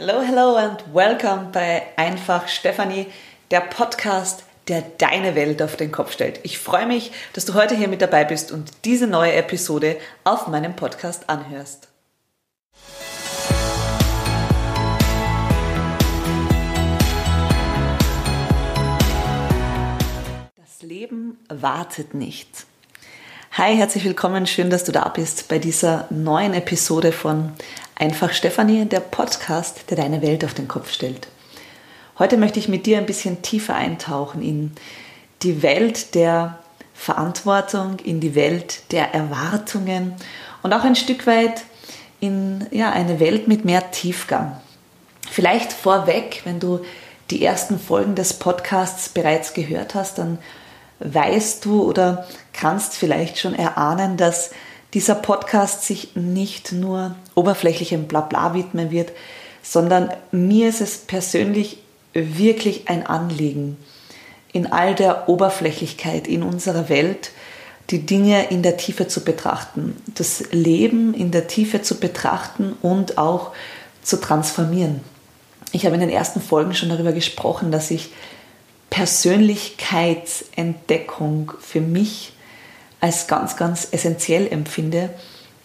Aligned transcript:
Hello, 0.00 0.22
hello 0.22 0.54
and 0.54 0.94
welcome 0.94 1.50
bei 1.50 1.82
Einfach 1.96 2.46
Stefanie, 2.46 3.08
der 3.50 3.62
Podcast, 3.62 4.44
der 4.68 4.82
deine 4.96 5.34
Welt 5.34 5.60
auf 5.60 5.74
den 5.74 5.90
Kopf 5.90 6.12
stellt. 6.12 6.38
Ich 6.44 6.60
freue 6.60 6.86
mich, 6.86 7.10
dass 7.32 7.46
du 7.46 7.54
heute 7.54 7.74
hier 7.74 7.88
mit 7.88 8.00
dabei 8.00 8.24
bist 8.24 8.52
und 8.52 8.70
diese 8.84 9.08
neue 9.08 9.32
Episode 9.32 9.96
auf 10.22 10.46
meinem 10.46 10.76
Podcast 10.76 11.28
anhörst. 11.28 11.88
Das 20.54 20.82
Leben 20.82 21.40
wartet 21.48 22.14
nicht. 22.14 22.67
Hi, 23.58 23.74
herzlich 23.74 24.04
willkommen, 24.04 24.46
schön, 24.46 24.70
dass 24.70 24.84
du 24.84 24.92
da 24.92 25.08
bist 25.08 25.48
bei 25.48 25.58
dieser 25.58 26.06
neuen 26.10 26.54
Episode 26.54 27.10
von 27.10 27.54
Einfach 27.96 28.32
Stefanie, 28.32 28.84
der 28.84 29.00
Podcast, 29.00 29.90
der 29.90 29.96
deine 29.96 30.22
Welt 30.22 30.44
auf 30.44 30.54
den 30.54 30.68
Kopf 30.68 30.92
stellt. 30.92 31.26
Heute 32.20 32.36
möchte 32.36 32.60
ich 32.60 32.68
mit 32.68 32.86
dir 32.86 32.98
ein 32.98 33.06
bisschen 33.06 33.42
tiefer 33.42 33.74
eintauchen 33.74 34.42
in 34.42 34.70
die 35.42 35.60
Welt 35.64 36.14
der 36.14 36.60
Verantwortung, 36.94 37.98
in 38.04 38.20
die 38.20 38.36
Welt 38.36 38.92
der 38.92 39.12
Erwartungen 39.12 40.14
und 40.62 40.72
auch 40.72 40.84
ein 40.84 40.94
Stück 40.94 41.26
weit 41.26 41.64
in 42.20 42.64
ja, 42.70 42.92
eine 42.92 43.18
Welt 43.18 43.48
mit 43.48 43.64
mehr 43.64 43.90
Tiefgang. 43.90 44.56
Vielleicht 45.28 45.72
vorweg, 45.72 46.42
wenn 46.44 46.60
du 46.60 46.78
die 47.32 47.44
ersten 47.44 47.80
Folgen 47.80 48.14
des 48.14 48.34
Podcasts 48.34 49.08
bereits 49.08 49.52
gehört 49.52 49.96
hast, 49.96 50.18
dann 50.18 50.38
weißt 51.00 51.64
du 51.64 51.82
oder 51.82 52.26
kannst 52.52 52.94
vielleicht 52.94 53.38
schon 53.38 53.54
erahnen, 53.54 54.16
dass 54.16 54.50
dieser 54.94 55.14
Podcast 55.14 55.84
sich 55.84 56.16
nicht 56.16 56.72
nur 56.72 57.14
oberflächlichem 57.34 58.08
Blabla 58.08 58.54
widmen 58.54 58.90
wird, 58.90 59.12
sondern 59.62 60.10
mir 60.32 60.68
ist 60.68 60.80
es 60.80 60.98
persönlich 60.98 61.78
wirklich 62.14 62.88
ein 62.88 63.06
Anliegen, 63.06 63.76
in 64.52 64.66
all 64.66 64.94
der 64.94 65.28
Oberflächlichkeit 65.28 66.26
in 66.26 66.42
unserer 66.42 66.88
Welt 66.88 67.30
die 67.90 68.04
Dinge 68.04 68.48
in 68.50 68.62
der 68.62 68.76
Tiefe 68.76 69.08
zu 69.08 69.24
betrachten, 69.24 69.96
das 70.14 70.44
Leben 70.52 71.14
in 71.14 71.30
der 71.30 71.46
Tiefe 71.46 71.82
zu 71.82 72.00
betrachten 72.00 72.74
und 72.82 73.18
auch 73.18 73.52
zu 74.02 74.20
transformieren. 74.20 75.00
Ich 75.72 75.84
habe 75.84 75.94
in 75.94 76.00
den 76.00 76.10
ersten 76.10 76.40
Folgen 76.40 76.74
schon 76.74 76.88
darüber 76.88 77.12
gesprochen, 77.12 77.70
dass 77.70 77.90
ich 77.90 78.10
Persönlichkeitsentdeckung 78.98 81.52
für 81.60 81.80
mich 81.80 82.32
als 83.00 83.28
ganz, 83.28 83.54
ganz 83.54 83.86
essentiell 83.92 84.48
empfinde 84.48 85.10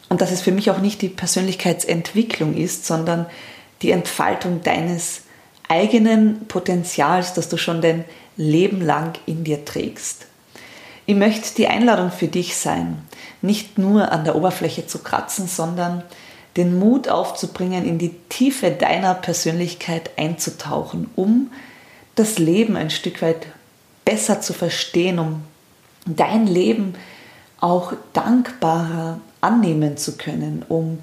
und 0.08 0.22
dass 0.22 0.32
es 0.32 0.42
für 0.42 0.52
mich 0.52 0.70
auch 0.70 0.78
nicht 0.78 1.02
die 1.02 1.10
Persönlichkeitsentwicklung 1.10 2.56
ist, 2.56 2.86
sondern 2.86 3.26
die 3.82 3.90
Entfaltung 3.90 4.62
deines 4.62 5.22
eigenen 5.68 6.48
Potenzials, 6.48 7.34
das 7.34 7.50
du 7.50 7.58
schon 7.58 7.82
dein 7.82 8.06
Leben 8.38 8.82
lang 8.82 9.18
in 9.26 9.44
dir 9.44 9.66
trägst. 9.66 10.28
Ich 11.08 11.16
möchte 11.16 11.56
die 11.56 11.66
Einladung 11.66 12.12
für 12.12 12.28
dich 12.28 12.56
sein, 12.56 13.02
nicht 13.42 13.80
nur 13.80 14.12
an 14.12 14.26
der 14.26 14.36
Oberfläche 14.36 14.86
zu 14.86 15.00
kratzen, 15.00 15.48
sondern 15.48 16.04
den 16.56 16.78
Mut 16.78 17.10
aufzubringen, 17.10 17.84
in 17.84 17.98
die 17.98 18.14
Tiefe 18.30 18.70
deiner 18.70 19.16
Persönlichkeit 19.16 20.12
einzutauchen, 20.18 21.10
um 21.16 21.50
das 22.16 22.40
Leben 22.40 22.76
ein 22.76 22.90
Stück 22.90 23.22
weit 23.22 23.48
besser 24.06 24.42
zu 24.42 24.54
verstehen, 24.54 25.20
um 25.20 25.44
dein 26.06 26.48
Leben 26.48 26.96
auch 27.60 27.94
dankbarer 28.14 29.20
annehmen 29.42 29.98
zu 29.98 30.18
können, 30.18 30.66
um 30.68 31.00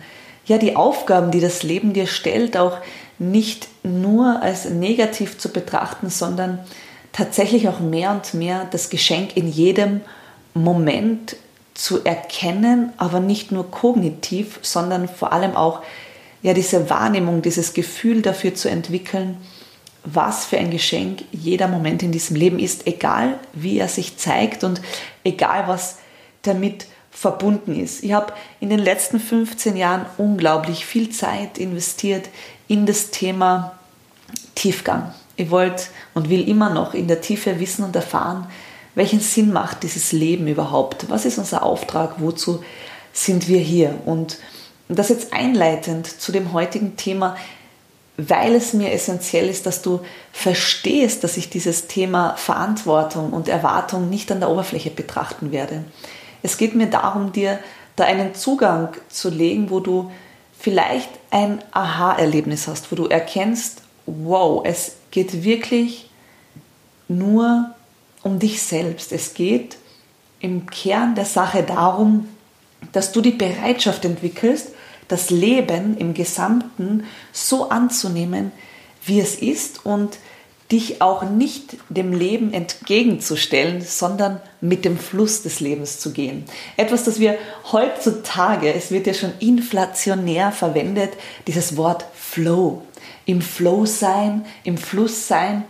ja 0.47 0.59
die 0.59 0.77
Aufgaben, 0.77 1.31
die 1.31 1.41
das 1.41 1.63
Leben 1.63 1.93
dir 1.93 2.07
stellt, 2.07 2.57
auch 2.57 2.79
nicht 3.19 3.69
nur 3.83 4.43
als 4.43 4.69
negativ 4.69 5.39
zu 5.39 5.51
betrachten, 5.51 6.11
sondern 6.11 6.59
tatsächlich 7.13 7.69
auch 7.69 7.81
mehr 7.81 8.11
und 8.11 8.35
mehr 8.35 8.67
das 8.71 8.91
Geschenk 8.91 9.37
in 9.37 9.49
jedem 9.49 10.01
Moment 10.55 11.37
zu 11.75 12.05
erkennen, 12.05 12.93
aber 12.99 13.21
nicht 13.21 13.53
nur 13.53 13.71
kognitiv, 13.71 14.59
sondern 14.63 15.09
vor 15.09 15.33
allem 15.33 15.57
auch 15.57 15.81
ja 16.43 16.55
diese 16.55 16.91
Wahrnehmung, 16.91 17.43
dieses 17.43 17.75
Gefühl 17.75 18.23
dafür 18.23 18.55
zu 18.55 18.69
entwickeln, 18.69 19.37
was 20.05 20.45
für 20.47 20.59
ein 20.59 20.71
Geschenk 20.71 21.25
jeder 21.33 21.69
Moment 21.69 22.03
in 22.03 22.13
diesem 22.13 22.37
Leben 22.37 22.59
ist, 22.59 22.87
egal 22.87 23.39
wie 23.53 23.79
er 23.79 23.89
sich 23.89 24.17
zeigt 24.17 24.65
und 24.65 24.81
egal 25.25 25.69
was 25.69 25.99
damit 26.43 26.87
verbunden 27.11 27.79
ist. 27.79 28.03
Ich 28.03 28.13
habe 28.13 28.33
in 28.61 28.71
den 28.71 28.79
letzten 28.79 29.21
15 29.21 29.77
Jahren 29.77 30.07
unglaublich 30.17 30.87
viel 30.87 31.11
Zeit 31.11 31.59
investiert 31.59 32.29
in 32.69 32.87
das 32.87 33.11
Thema 33.11 33.79
Tiefgang. 34.55 35.13
Ich 35.37 35.51
wollte 35.51 35.85
und 36.15 36.31
will 36.31 36.49
immer 36.49 36.71
noch 36.71 36.95
in 36.95 37.09
der 37.09 37.21
Tiefe 37.21 37.61
wissen 37.61 37.85
und 37.85 37.97
erfahren, 37.97 38.47
welchen 38.95 39.21
Sinn 39.21 39.53
macht 39.53 39.83
dieses 39.83 40.13
Leben 40.13 40.47
überhaupt? 40.49 41.09
Was 41.09 41.25
ist 41.25 41.39
unser 41.39 41.63
Auftrag? 41.63 42.17
Wozu 42.19 42.63
sind 43.13 43.49
wir 43.49 43.59
hier? 43.59 43.99
Und 44.05 44.39
das 44.89 45.09
jetzt 45.09 45.33
einleitend 45.33 46.07
zu 46.07 46.33
dem 46.33 46.53
heutigen 46.53 46.97
Thema, 46.97 47.37
weil 48.29 48.55
es 48.55 48.75
mir 48.75 48.93
essentiell 48.93 49.49
ist, 49.49 49.67
dass 49.67 49.83
du 49.83 50.01
verstehst, 50.33 51.25
dass 51.25 51.37
ich 51.37 51.49
dieses 51.49 51.87
Thema 51.87 52.35
Verantwortung 52.37 53.33
und 53.33 53.49
Erwartung 53.49 54.11
nicht 54.11 54.31
an 54.31 54.41
der 54.41 54.51
Oberfläche 54.51 54.91
betrachten 54.91 55.53
werde. 55.53 55.85
Es 56.43 56.59
geht 56.59 56.75
mir 56.75 56.89
darum, 56.89 57.33
dir 57.33 57.59
da 57.97 58.05
einen 58.05 58.35
Zugang 58.35 58.91
zu 59.09 59.31
legen, 59.31 59.71
wo 59.71 59.81
du 59.81 60.11
vielleicht 60.59 61.09
ein 61.31 61.63
Aha-Erlebnis 61.71 62.69
hast, 62.69 62.93
wo 62.93 62.97
du 62.97 63.07
erkennst, 63.07 63.83
wow, 64.07 64.63
es 64.65 64.97
geht 65.11 65.43
wirklich 65.45 66.11
nur 67.09 67.71
um 68.23 68.39
dich 68.39 68.63
selbst. 68.63 69.13
Es 69.13 69.35
geht 69.35 69.77
im 70.41 70.67
Kern 70.67 71.15
der 71.15 71.25
Sache 71.25 71.63
darum, 71.63 72.29
dass 72.93 73.13
du 73.13 73.21
die 73.21 73.31
Bereitschaft 73.31 74.05
entwickelst, 74.05 74.73
das 75.11 75.31
Leben 75.31 75.97
im 75.97 76.15
Gesamten 76.15 77.05
so 77.33 77.69
anzunehmen, 77.69 78.53
wie 79.05 79.21
es 79.21 79.35
ist 79.35 79.85
und 79.85 80.19
dich 80.71 81.03
auch 81.03 81.25
nicht 81.25 81.77
dem 81.89 82.13
Leben 82.13 82.53
entgegenzustellen, 82.53 83.81
sondern 83.83 84.41
mit 84.61 84.85
dem 84.85 84.99
Fluss 84.99 85.43
des 85.43 85.59
Lebens 85.59 85.99
zu 85.99 86.13
gehen. 86.13 86.45
Etwas, 86.77 87.05
das 87.05 87.19
wir 87.19 87.39
heutzutage, 87.73 88.73
es 88.73 88.93
wird 88.93 89.09
ja 89.09 89.15
schon 89.15 89.33
inflationär 89.41 90.53
verwendet, 90.53 91.15
dieses 91.49 91.77
Wort 91.77 92.05
Flow. 92.15 92.83
Im 93.27 93.43
Flow 93.43 93.85
sein, 93.85 94.45
im 94.63 94.79
Fluss 94.79 95.27
sein. 95.27 95.65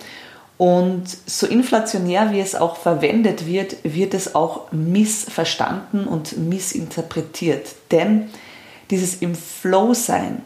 Und 0.58 1.04
so 1.24 1.46
inflationär 1.46 2.32
wie 2.32 2.40
es 2.40 2.54
auch 2.54 2.76
verwendet 2.76 3.46
wird, 3.46 3.76
wird 3.82 4.12
es 4.12 4.34
auch 4.34 4.70
missverstanden 4.72 6.06
und 6.06 6.36
missinterpretiert. 6.36 7.68
Denn 7.90 8.28
dieses 8.90 9.16
im 9.16 9.34
Flow 9.34 9.94
sein 9.94 10.42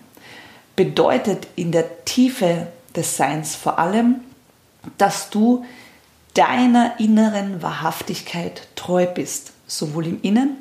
bedeutet 0.76 1.46
in 1.56 1.72
der 1.72 2.04
Tiefe 2.04 2.68
des 2.94 3.16
Seins 3.16 3.54
vor 3.54 3.78
allem, 3.78 4.16
dass 4.98 5.30
du 5.30 5.64
deiner 6.34 6.98
inneren 6.98 7.62
Wahrhaftigkeit 7.62 8.66
treu 8.74 9.06
bist, 9.06 9.52
sowohl 9.66 10.06
im 10.06 10.20
Innen 10.22 10.56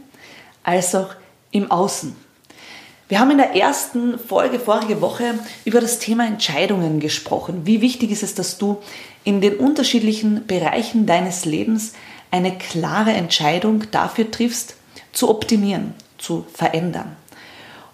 als 0.63 0.95
auch 0.95 1.09
im 1.51 1.69
Außen. 1.71 2.15
Wir 3.09 3.19
haben 3.19 3.31
in 3.31 3.37
der 3.37 3.55
ersten 3.55 4.17
Folge 4.17 4.59
vorige 4.59 5.01
Woche 5.01 5.37
über 5.65 5.81
das 5.81 5.99
Thema 5.99 6.25
Entscheidungen 6.25 6.99
gesprochen. 6.99 7.65
Wie 7.65 7.81
wichtig 7.81 8.11
ist 8.11 8.23
es, 8.23 8.33
dass 8.33 8.57
du 8.57 8.81
in 9.23 9.41
den 9.41 9.57
unterschiedlichen 9.57 10.47
Bereichen 10.47 11.05
deines 11.05 11.45
Lebens 11.45 11.93
eine 12.31 12.57
klare 12.57 13.11
Entscheidung 13.11 13.83
dafür 13.91 14.31
triffst, 14.31 14.75
zu 15.11 15.29
optimieren, 15.29 15.93
zu 16.17 16.45
verändern. 16.51 17.15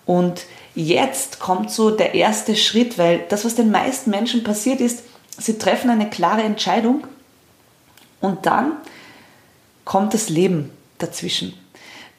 Und 0.10 0.48
jetzt 0.74 1.40
kommt 1.40 1.70
so 1.70 1.92
der 1.92 2.16
erste 2.16 2.56
Schritt, 2.56 2.98
weil 2.98 3.26
das, 3.30 3.46
was 3.46 3.54
den 3.54 3.70
meisten 3.70 4.10
Menschen 4.10 4.44
passiert 4.44 4.82
ist, 4.82 5.04
Sie 5.38 5.60
treffen 5.60 5.92
eine 5.92 6.10
klare 6.10 6.42
Entscheidung 6.42 7.06
und 8.20 8.48
dann 8.48 8.72
kommt 9.86 10.16
das 10.16 10.30
Leben 10.30 10.72
dazwischen. 10.98 11.54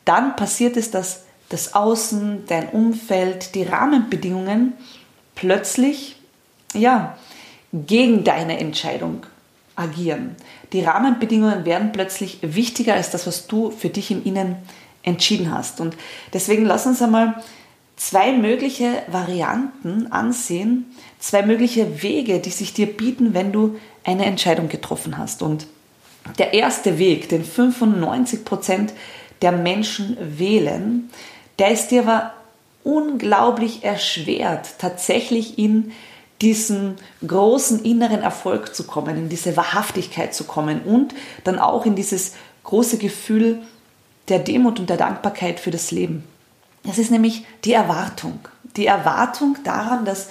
Dann 0.05 0.37
passiert 0.37 0.77
es, 0.77 0.93
dass 0.93 1.25
das 1.49 1.75
Außen, 1.75 2.45
dein 2.47 2.69
Umfeld, 2.69 3.57
die 3.57 3.65
Rahmenbedingungen 3.65 4.75
plötzlich 5.35 6.15
ja, 6.73 7.19
gegen 7.73 8.23
deine 8.23 8.61
Entscheidung 8.61 9.27
agieren. 9.75 10.37
Die 10.73 10.85
Rahmenbedingungen 10.85 11.65
werden 11.65 11.91
plötzlich 11.91 12.39
wichtiger 12.43 12.95
als 12.95 13.11
das, 13.11 13.27
was 13.27 13.49
du 13.49 13.73
für 13.73 13.89
dich 13.89 14.13
im 14.13 14.25
Innen 14.25 14.55
entschieden 15.03 15.53
hast. 15.53 15.81
Und 15.81 15.97
deswegen 16.33 16.65
lass 16.65 16.87
uns 16.87 17.03
einmal 17.03 17.43
zwei 18.01 18.33
mögliche 18.33 19.03
Varianten 19.09 20.11
ansehen, 20.11 20.87
zwei 21.19 21.43
mögliche 21.43 22.03
Wege, 22.03 22.41
die 22.41 22.51
sich 22.51 22.73
dir 22.73 22.87
bieten, 22.87 23.35
wenn 23.35 23.53
du 23.53 23.79
eine 24.05 24.25
Entscheidung 24.25 24.71
getroffen 24.71 25.19
hast. 25.19 25.43
Und 25.43 25.67
der 26.39 26.55
erste 26.55 26.99
Weg, 26.99 27.29
den 27.29 27.45
95 27.45 28.47
Prozent 28.47 28.95
der 29.43 29.53
Menschen 29.53 30.17
wählen, 30.19 31.11
der 31.59 31.73
ist 31.73 31.89
dir 31.89 32.03
aber 32.03 32.33
unglaublich 32.85 33.85
erschwert, 33.85 34.79
tatsächlich 34.79 35.59
in 35.59 35.93
diesen 36.41 36.97
großen 37.27 37.85
inneren 37.85 38.23
Erfolg 38.23 38.75
zu 38.75 38.85
kommen, 38.85 39.15
in 39.19 39.29
diese 39.29 39.59
Wahrhaftigkeit 39.59 40.35
zu 40.35 40.45
kommen 40.45 40.81
und 40.87 41.15
dann 41.45 41.59
auch 41.59 41.85
in 41.85 41.97
dieses 41.97 42.33
große 42.65 42.97
Gefühl 42.97 43.59
der 44.31 44.39
Demut 44.39 44.81
und 44.81 44.89
der 44.89 44.97
Dankbarkeit 44.97 45.61
für 45.61 45.71
das 45.71 45.91
Leben. 45.91 46.25
Das 46.85 46.99
ist 46.99 47.11
nämlich 47.11 47.45
die 47.65 47.73
Erwartung. 47.73 48.41
Die 48.77 48.87
Erwartung 48.87 49.57
daran, 49.65 50.05
dass 50.05 50.29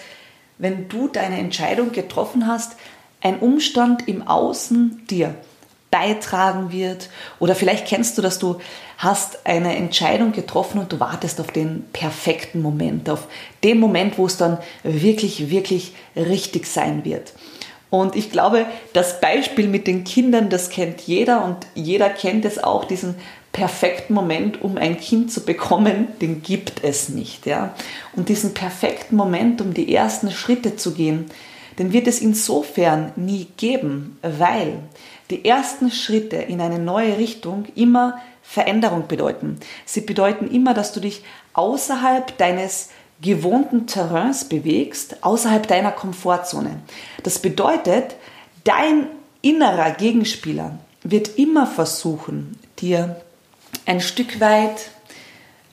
wenn 0.58 0.90
du 0.90 1.08
deine 1.08 1.38
Entscheidung 1.38 1.92
getroffen 1.92 2.48
hast, 2.48 2.76
ein 3.22 3.40
Umstand 3.40 4.08
im 4.08 4.28
Außen 4.28 5.06
dir 5.08 5.36
beitragen 5.92 6.72
wird. 6.72 7.10
Oder 7.40 7.56
vielleicht 7.56 7.88
kennst 7.88 8.18
du, 8.18 8.22
dass 8.22 8.40
du 8.40 8.60
hast 8.98 9.46
eine 9.46 9.76
Entscheidung 9.76 10.32
getroffen 10.32 10.80
und 10.80 10.92
du 10.92 11.00
wartest 11.00 11.40
auf 11.40 11.48
den 11.48 11.86
perfekten 11.94 12.62
Moment, 12.62 13.10
auf 13.10 13.28
den 13.64 13.80
Moment, 13.80 14.18
wo 14.18 14.26
es 14.26 14.38
dann 14.38 14.60
wirklich, 14.84 15.50
wirklich 15.50 15.94
richtig 16.16 16.68
sein 16.68 17.06
wird. 17.06 17.34
Und 17.90 18.16
ich 18.16 18.32
glaube, 18.32 18.68
das 18.94 19.20
Beispiel 19.20 19.68
mit 19.68 19.88
den 19.88 20.04
Kindern, 20.04 20.52
das 20.52 20.70
kennt 20.70 21.02
jeder 21.02 21.44
und 21.44 21.58
jeder 21.74 22.10
kennt 22.10 22.46
es 22.46 22.64
auch, 22.64 22.86
diesen 22.86 23.16
perfekten 23.52 24.14
Moment, 24.14 24.62
um 24.62 24.78
ein 24.78 25.00
Kind 25.00 25.32
zu 25.32 25.42
bekommen, 25.42 26.08
den 26.22 26.42
gibt 26.42 26.84
es 26.84 27.10
nicht. 27.10 27.46
Ja? 27.46 27.74
Und 28.16 28.30
diesen 28.30 28.54
perfekten 28.54 29.16
Moment, 29.16 29.62
um 29.62 29.74
die 29.74 29.94
ersten 29.94 30.32
Schritte 30.32 30.76
zu 30.76 30.94
gehen, 30.94 31.30
den 31.78 31.94
wird 31.94 32.08
es 32.08 32.20
insofern 32.20 33.12
nie 33.16 33.48
geben, 33.58 34.18
weil 34.22 34.80
die 35.30 35.46
ersten 35.46 35.92
Schritte 35.92 36.36
in 36.36 36.62
eine 36.62 36.80
neue 36.80 37.18
Richtung 37.18 37.66
immer 37.76 38.20
Veränderung 38.42 39.08
bedeuten. 39.08 39.60
Sie 39.86 40.02
bedeuten 40.02 40.50
immer, 40.50 40.74
dass 40.74 40.92
du 40.92 41.00
dich 41.00 41.24
außerhalb 41.54 42.38
deines 42.38 42.90
gewohnten 43.22 43.86
Terrains 43.86 44.46
bewegst, 44.46 45.24
außerhalb 45.24 45.68
deiner 45.68 45.92
Komfortzone. 45.92 46.82
Das 47.24 47.40
bedeutet, 47.40 48.16
dein 48.64 49.08
innerer 49.42 49.92
Gegenspieler 49.92 50.80
wird 51.04 51.38
immer 51.38 51.68
versuchen, 51.68 52.58
dir 52.80 53.22
ein 53.90 54.02
Stück 54.02 54.40
weit 54.40 54.92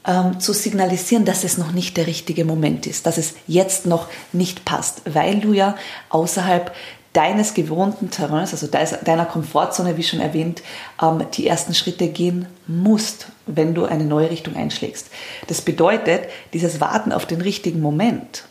ähm, 0.07 0.41
zu 0.41 0.55
signalisieren, 0.55 1.27
dass 1.27 1.45
es 1.45 1.59
noch 1.59 1.73
nicht 1.73 1.99
der 1.99 2.07
richtige 2.07 2.47
Moment 2.47 2.87
ist, 2.87 3.05
dass 3.05 3.19
es 3.19 3.35
jetzt 3.47 3.85
noch 3.85 4.09
nicht 4.33 4.65
passt, 4.65 5.03
weil 5.05 5.39
du 5.41 5.53
ja 5.53 5.77
außerhalb 6.09 6.75
deines 7.13 7.53
gewohnten 7.53 8.11
Terrains, 8.11 8.53
also 8.53 8.69
deiner 8.69 9.27
Komfortzone, 9.27 9.99
wie 9.99 10.03
schon 10.03 10.21
erwähnt, 10.21 10.63
ähm, 11.03 11.27
die 11.35 11.47
ersten 11.47 11.75
Schritte 11.75 12.09
gehen 12.09 12.47
musst, 12.67 13.27
wenn 13.45 13.75
du 13.75 13.85
eine 13.85 14.05
neue 14.05 14.31
Richtung 14.31 14.57
einschlägst. 14.57 15.11
Das 15.49 15.61
bedeutet, 15.61 16.23
dieses 16.55 16.81
Warten 16.81 17.13
auf 17.13 17.27
den 17.27 17.43
richtigen 17.43 17.83
Moment 17.83 18.45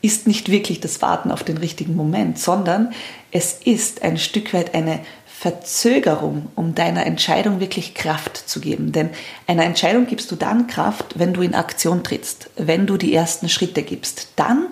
ist 0.00 0.26
nicht 0.26 0.50
wirklich 0.50 0.80
das 0.80 1.02
Warten 1.02 1.30
auf 1.30 1.42
den 1.42 1.58
richtigen 1.58 1.94
Moment, 1.94 2.38
sondern 2.38 2.94
es 3.32 3.54
ist 3.64 4.02
ein 4.02 4.16
Stück 4.16 4.54
weit 4.54 4.74
eine 4.74 5.00
Verzögerung, 5.38 6.48
um 6.56 6.74
deiner 6.74 7.06
Entscheidung 7.06 7.60
wirklich 7.60 7.94
Kraft 7.94 8.36
zu 8.36 8.58
geben. 8.58 8.90
Denn 8.90 9.10
einer 9.46 9.62
Entscheidung 9.62 10.08
gibst 10.08 10.32
du 10.32 10.34
dann 10.34 10.66
Kraft, 10.66 11.16
wenn 11.16 11.32
du 11.32 11.42
in 11.42 11.54
Aktion 11.54 12.02
trittst, 12.02 12.50
wenn 12.56 12.88
du 12.88 12.96
die 12.96 13.14
ersten 13.14 13.48
Schritte 13.48 13.84
gibst. 13.84 14.32
Dann 14.34 14.66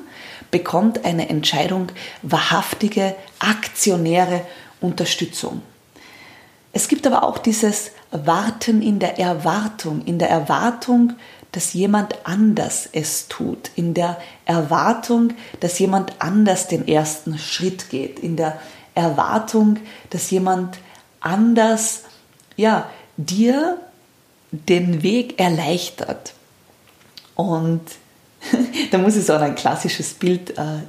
bekommt 0.50 1.04
eine 1.04 1.28
Entscheidung 1.28 1.92
wahrhaftige, 2.22 3.14
aktionäre 3.38 4.40
Unterstützung. 4.80 5.62
Es 6.72 6.88
gibt 6.88 7.06
aber 7.06 7.22
auch 7.22 7.38
dieses 7.38 7.92
Warten 8.10 8.82
in 8.82 8.98
der 8.98 9.20
Erwartung, 9.20 10.02
in 10.04 10.18
der 10.18 10.30
Erwartung, 10.30 11.12
dass 11.52 11.74
jemand 11.74 12.26
anders 12.26 12.88
es 12.92 13.28
tut, 13.28 13.70
in 13.76 13.94
der 13.94 14.18
Erwartung, 14.46 15.32
dass 15.60 15.78
jemand 15.78 16.14
anders 16.18 16.66
den 16.66 16.88
ersten 16.88 17.38
Schritt 17.38 17.88
geht, 17.88 18.18
in 18.18 18.34
der 18.34 18.48
Erwartung, 18.48 18.66
dass 20.10 20.31
jemand 20.31 20.78
anders 21.20 22.04
ja, 22.56 22.88
dir 23.16 23.78
den 24.50 25.02
Weg 25.02 25.38
erleichtert. 25.38 26.34
Und 27.34 27.82
da 28.90 28.98
muss 28.98 29.16
ich 29.16 29.26
so 29.26 29.34
an 29.34 29.43
ein 29.43 29.54
klassisches 29.54 30.14
Bild 30.14 30.58
äh, 30.58 30.81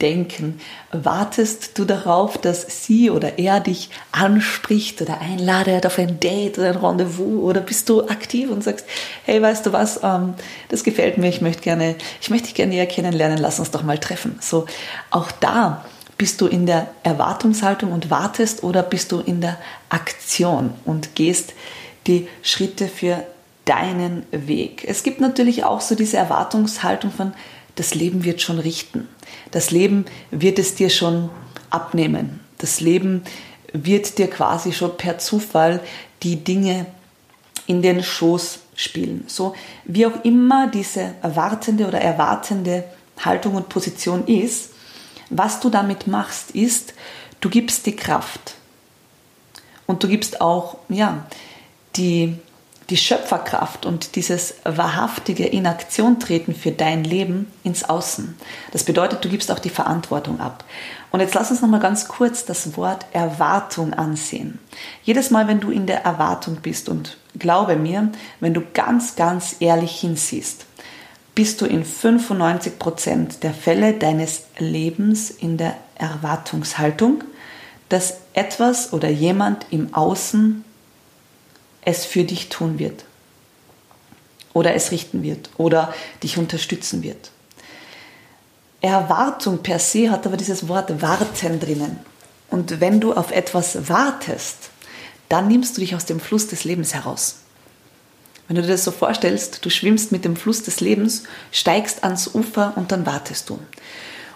denken. 0.00 0.60
Wartest 0.92 1.78
du 1.78 1.84
darauf, 1.84 2.38
dass 2.38 2.84
sie 2.84 3.10
oder 3.10 3.38
er 3.38 3.60
dich 3.60 3.90
anspricht 4.12 5.00
oder 5.02 5.20
einladet 5.20 5.86
auf 5.86 5.98
ein 5.98 6.20
Date 6.20 6.58
oder 6.58 6.68
ein 6.68 6.76
Rendezvous 6.76 7.42
oder 7.42 7.60
bist 7.60 7.88
du 7.88 8.06
aktiv 8.06 8.50
und 8.50 8.62
sagst, 8.62 8.86
hey, 9.24 9.40
weißt 9.40 9.66
du 9.66 9.72
was, 9.72 10.00
ähm, 10.02 10.34
das 10.68 10.84
gefällt 10.84 11.18
mir, 11.18 11.28
ich 11.28 11.40
möchte 11.40 11.62
gerne, 11.62 11.96
ich 12.20 12.30
möchte 12.30 12.46
dich 12.46 12.54
gerne 12.54 12.72
näher 12.72 12.86
kennenlernen, 12.86 13.38
lass 13.38 13.58
uns 13.58 13.70
doch 13.70 13.82
mal 13.82 13.98
treffen. 13.98 14.38
So, 14.40 14.66
auch 15.10 15.30
da 15.32 15.84
bist 16.20 16.42
du 16.42 16.46
in 16.48 16.66
der 16.66 16.88
Erwartungshaltung 17.02 17.92
und 17.92 18.10
wartest 18.10 18.62
oder 18.62 18.82
bist 18.82 19.10
du 19.10 19.20
in 19.20 19.40
der 19.40 19.56
Aktion 19.88 20.74
und 20.84 21.14
gehst 21.14 21.54
die 22.06 22.28
Schritte 22.42 22.88
für 22.88 23.24
deinen 23.64 24.26
Weg. 24.30 24.84
Es 24.86 25.02
gibt 25.02 25.22
natürlich 25.22 25.64
auch 25.64 25.80
so 25.80 25.94
diese 25.94 26.18
Erwartungshaltung 26.18 27.10
von, 27.10 27.32
das 27.74 27.94
Leben 27.94 28.22
wird 28.22 28.42
schon 28.42 28.58
richten. 28.58 29.08
Das 29.50 29.70
Leben 29.70 30.04
wird 30.30 30.58
es 30.58 30.74
dir 30.74 30.90
schon 30.90 31.30
abnehmen. 31.70 32.40
Das 32.58 32.82
Leben 32.82 33.22
wird 33.72 34.18
dir 34.18 34.28
quasi 34.28 34.74
schon 34.74 34.98
per 34.98 35.16
Zufall 35.16 35.80
die 36.22 36.44
Dinge 36.44 36.84
in 37.66 37.80
den 37.80 38.02
Schoß 38.02 38.58
spielen. 38.76 39.24
So 39.26 39.54
wie 39.86 40.04
auch 40.04 40.22
immer 40.22 40.66
diese 40.66 41.14
erwartende 41.22 41.86
oder 41.86 42.02
erwartende 42.02 42.84
Haltung 43.24 43.54
und 43.54 43.70
Position 43.70 44.26
ist, 44.26 44.69
was 45.30 45.60
du 45.60 45.70
damit 45.70 46.06
machst, 46.06 46.50
ist, 46.52 46.94
du 47.40 47.48
gibst 47.48 47.86
die 47.86 47.96
Kraft 47.96 48.54
und 49.86 50.02
du 50.02 50.08
gibst 50.08 50.40
auch 50.40 50.78
ja, 50.88 51.26
die 51.96 52.36
die 52.90 52.96
Schöpferkraft 52.96 53.86
und 53.86 54.16
dieses 54.16 54.54
wahrhaftige 54.64 55.46
in 55.46 55.66
Aktion 55.66 56.18
treten 56.18 56.54
für 56.54 56.72
dein 56.72 57.04
Leben 57.04 57.46
ins 57.62 57.88
Außen. 57.88 58.36
Das 58.72 58.82
bedeutet, 58.82 59.24
du 59.24 59.28
gibst 59.28 59.52
auch 59.52 59.60
die 59.60 59.70
Verantwortung 59.70 60.40
ab. 60.40 60.64
Und 61.12 61.20
jetzt 61.20 61.34
lass 61.34 61.50
uns 61.50 61.62
noch 61.62 61.68
mal 61.68 61.80
ganz 61.80 62.08
kurz 62.08 62.44
das 62.44 62.76
Wort 62.76 63.06
Erwartung 63.12 63.94
ansehen. 63.94 64.58
Jedes 65.04 65.30
Mal, 65.30 65.46
wenn 65.46 65.60
du 65.60 65.70
in 65.70 65.86
der 65.86 66.04
Erwartung 66.04 66.56
bist 66.56 66.88
und 66.88 67.16
glaube 67.38 67.76
mir, 67.76 68.10
wenn 68.40 68.54
du 68.54 68.62
ganz, 68.74 69.14
ganz 69.14 69.56
ehrlich 69.60 70.00
hinsiehst, 70.00 70.66
bist 71.40 71.62
du 71.62 71.64
in 71.64 71.86
95 71.86 72.78
Prozent 72.78 73.42
der 73.44 73.54
Fälle 73.54 73.94
deines 73.94 74.42
Lebens 74.58 75.30
in 75.30 75.56
der 75.56 75.74
Erwartungshaltung, 75.94 77.24
dass 77.88 78.18
etwas 78.34 78.92
oder 78.92 79.08
jemand 79.08 79.64
im 79.70 79.94
Außen 79.94 80.62
es 81.80 82.04
für 82.04 82.24
dich 82.24 82.50
tun 82.50 82.78
wird 82.78 83.06
oder 84.52 84.74
es 84.74 84.90
richten 84.90 85.22
wird 85.22 85.48
oder 85.56 85.94
dich 86.22 86.36
unterstützen 86.36 87.02
wird. 87.02 87.30
Erwartung 88.82 89.62
per 89.62 89.78
se 89.78 90.10
hat 90.10 90.26
aber 90.26 90.36
dieses 90.36 90.68
Wort 90.68 91.00
warten 91.00 91.58
drinnen. 91.58 92.00
Und 92.50 92.82
wenn 92.82 93.00
du 93.00 93.14
auf 93.14 93.30
etwas 93.30 93.88
wartest, 93.88 94.68
dann 95.30 95.48
nimmst 95.48 95.78
du 95.78 95.80
dich 95.80 95.94
aus 95.94 96.04
dem 96.04 96.20
Fluss 96.20 96.48
des 96.48 96.64
Lebens 96.64 96.92
heraus. 96.92 97.36
Wenn 98.50 98.56
du 98.56 98.62
dir 98.62 98.72
das 98.72 98.82
so 98.82 98.90
vorstellst, 98.90 99.64
du 99.64 99.70
schwimmst 99.70 100.10
mit 100.10 100.24
dem 100.24 100.34
Fluss 100.34 100.64
des 100.64 100.80
Lebens, 100.80 101.22
steigst 101.52 102.02
ans 102.02 102.34
Ufer 102.34 102.72
und 102.74 102.90
dann 102.90 103.06
wartest 103.06 103.48
du. 103.48 103.60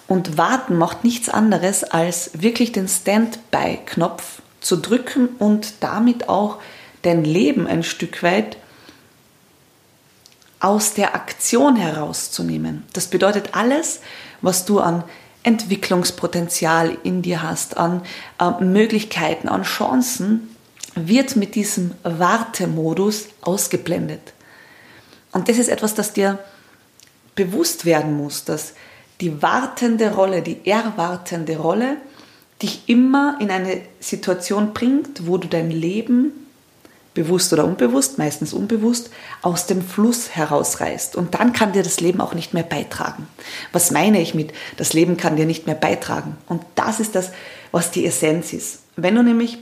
Und 0.07 0.39
warten 0.39 0.77
macht 0.77 1.03
nichts 1.03 1.29
anderes, 1.29 1.83
als 1.83 2.31
wirklich 2.33 2.71
den 2.71 2.87
Standby-Knopf 2.87 4.41
zu 4.61 4.77
drücken 4.77 5.31
und 5.41 5.75
damit 5.81 6.29
auch 6.29 6.61
dein 7.03 7.25
Leben 7.25 7.67
ein 7.67 7.83
Stück 7.83 8.23
weit 8.23 8.57
aus 10.61 10.95
der 10.95 11.17
Aktion 11.17 11.75
herauszunehmen. 11.75 12.85
Das 12.93 13.09
bedeutet 13.09 13.57
alles, 13.57 13.99
was 14.43 14.65
du 14.65 14.79
an 14.79 15.03
Entwicklungspotenzial 15.43 16.99
in 17.03 17.23
dir 17.23 17.43
hast, 17.43 17.77
an 17.77 18.03
äh, 18.39 18.63
Möglichkeiten, 18.63 19.49
an 19.49 19.65
Chancen, 19.65 20.54
wird 20.95 21.37
mit 21.37 21.55
diesem 21.55 21.93
Wartemodus 22.03 23.29
ausgeblendet. 23.41 24.33
Und 25.33 25.49
das 25.49 25.59
ist 25.59 25.69
etwas, 25.69 25.95
das 25.95 26.13
dir 26.13 26.39
bewusst 27.35 27.85
werden 27.85 28.17
muss, 28.17 28.45
dass 28.45 28.75
die 29.21 29.43
wartende 29.43 30.15
Rolle, 30.15 30.43
die 30.43 30.65
erwartende 30.65 31.57
Rolle 31.57 31.97
dich 32.63 32.83
immer 32.87 33.37
in 33.41 33.51
eine 33.51 33.81
Situation 34.01 34.73
bringt, 34.73 35.27
wo 35.27 35.39
du 35.39 35.49
dein 35.49 35.71
Leben 35.71 36.33
bewusst 37.15 37.53
oder 37.53 37.65
unbewusst, 37.65 38.19
meistens 38.19 38.53
unbewusst, 38.53 39.11
aus 39.43 39.67
dem 39.67 39.83
Fluss 39.83 40.31
herausreißt. 40.31 41.15
Und 41.17 41.35
dann 41.35 41.53
kann 41.53 41.73
dir 41.73 41.83
das 41.83 42.01
Leben 42.01 42.21
auch 42.21 42.35
nicht 42.35 42.55
mehr 42.55 42.65
beitragen. 42.65 43.29
Was 43.73 43.93
meine 43.93 44.21
ich 44.21 44.35
mit, 44.35 44.53
das 44.77 44.93
Leben 44.93 45.17
kann 45.17 45.37
dir 45.37 45.47
nicht 45.47 45.67
mehr 45.67 45.77
beitragen? 45.77 46.37
Und 46.47 46.63
das 46.75 47.01
ist 47.01 47.15
das, 47.15 47.31
was 47.71 47.93
die 47.93 48.05
Essenz 48.05 48.53
ist. 48.53 48.81
Wenn 48.97 49.15
du 49.15 49.23
nämlich 49.23 49.59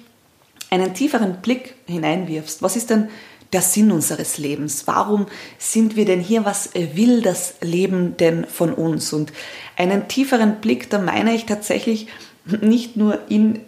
einen 0.73 0.95
tieferen 0.95 1.43
Blick 1.43 1.75
hineinwirfst, 1.87 2.63
was 2.63 2.77
ist 2.77 2.89
denn 2.89 3.11
der 3.53 3.61
Sinn 3.61 3.93
unseres 3.93 4.39
Lebens? 4.39 4.87
Warum 4.87 5.27
sind 5.59 5.97
wir 5.97 6.07
denn 6.07 6.21
hier? 6.21 6.47
Was 6.47 6.71
will 6.75 7.21
das 7.21 7.57
Leben 7.61 8.17
denn 8.17 8.47
von 8.47 8.73
uns? 8.73 9.13
Und 9.13 9.35
einen 9.77 10.09
tieferen 10.09 10.63
Blick, 10.63 10.89
da 10.89 10.99
meine 10.99 11.35
ich 11.35 11.45
tatsächlich 11.45 12.07
nicht 12.47 12.97
nur 12.97 13.19
in 13.29 13.61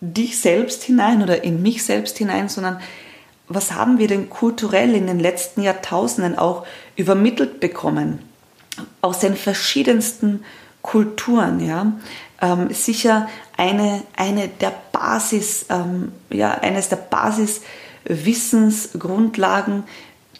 dich 0.00 0.38
selbst 0.38 0.84
hinein 0.84 1.22
oder 1.24 1.42
in 1.42 1.60
mich 1.62 1.82
selbst 1.82 2.16
hinein, 2.18 2.48
sondern 2.48 2.78
was 3.48 3.72
haben 3.72 3.98
wir 3.98 4.06
denn 4.06 4.30
kulturell 4.30 4.94
in 4.94 5.08
den 5.08 5.18
letzten 5.18 5.62
Jahrtausenden 5.62 6.38
auch 6.38 6.64
übermittelt 6.94 7.58
bekommen? 7.58 8.20
Aus 9.00 9.18
den 9.18 9.34
verschiedensten 9.34 10.44
Kulturen, 10.82 11.58
ja. 11.58 11.92
Ähm, 12.42 12.74
sicher 12.74 13.30
eine, 13.56 14.02
eine 14.16 14.48
der 14.48 14.74
Basis, 14.90 15.66
ähm, 15.70 16.10
ja, 16.28 16.50
eines 16.50 16.88
der 16.88 16.96
Basiswissensgrundlagen 16.96 19.84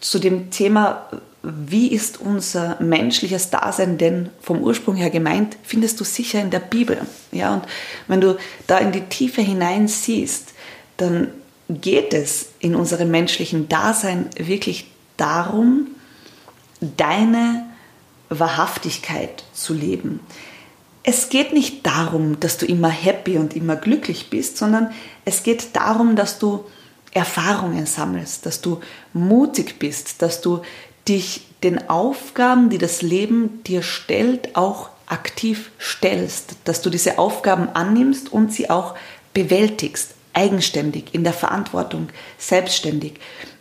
zu 0.00 0.18
dem 0.18 0.50
Thema, 0.50 1.08
wie 1.42 1.88
ist 1.88 2.20
unser 2.20 2.80
menschliches 2.80 3.50
Dasein 3.50 3.98
denn 3.98 4.30
vom 4.40 4.62
Ursprung 4.62 4.96
her 4.96 5.10
gemeint, 5.10 5.56
findest 5.62 6.00
du 6.00 6.04
sicher 6.04 6.40
in 6.40 6.50
der 6.50 6.60
Bibel. 6.60 7.00
Ja, 7.30 7.54
und 7.54 7.64
wenn 8.08 8.20
du 8.20 8.36
da 8.66 8.78
in 8.78 8.92
die 8.92 9.02
Tiefe 9.02 9.40
hinein 9.40 9.88
siehst, 9.88 10.54
dann 10.96 11.28
geht 11.68 12.14
es 12.14 12.48
in 12.58 12.74
unserem 12.74 13.10
menschlichen 13.10 13.68
Dasein 13.68 14.28
wirklich 14.36 14.90
darum, 15.16 15.88
deine 16.80 17.66
Wahrhaftigkeit 18.28 19.44
zu 19.52 19.74
leben. 19.74 20.20
Es 21.04 21.28
geht 21.28 21.52
nicht 21.52 21.84
darum, 21.84 22.38
dass 22.38 22.58
du 22.58 22.66
immer 22.66 22.88
happy 22.88 23.36
und 23.38 23.56
immer 23.56 23.76
glücklich 23.76 24.30
bist, 24.30 24.56
sondern 24.56 24.92
es 25.24 25.42
geht 25.42 25.74
darum, 25.74 26.14
dass 26.14 26.38
du 26.38 26.64
Erfahrungen 27.12 27.86
sammelst, 27.86 28.46
dass 28.46 28.60
du 28.60 28.80
mutig 29.12 29.78
bist, 29.78 30.22
dass 30.22 30.40
du 30.40 30.62
dich 31.08 31.46
den 31.62 31.90
Aufgaben, 31.90 32.70
die 32.70 32.78
das 32.78 33.02
Leben 33.02 33.62
dir 33.64 33.82
stellt, 33.82 34.56
auch 34.56 34.90
aktiv 35.06 35.70
stellst, 35.80 36.56
dass 36.64 36.80
du 36.80 36.88
diese 36.88 37.18
Aufgaben 37.18 37.68
annimmst 37.68 38.32
und 38.32 38.52
sie 38.52 38.70
auch 38.70 38.94
bewältigst, 39.34 40.14
eigenständig, 40.32 41.12
in 41.12 41.24
der 41.24 41.34
Verantwortung, 41.34 42.08
selbstständig, 42.38 43.14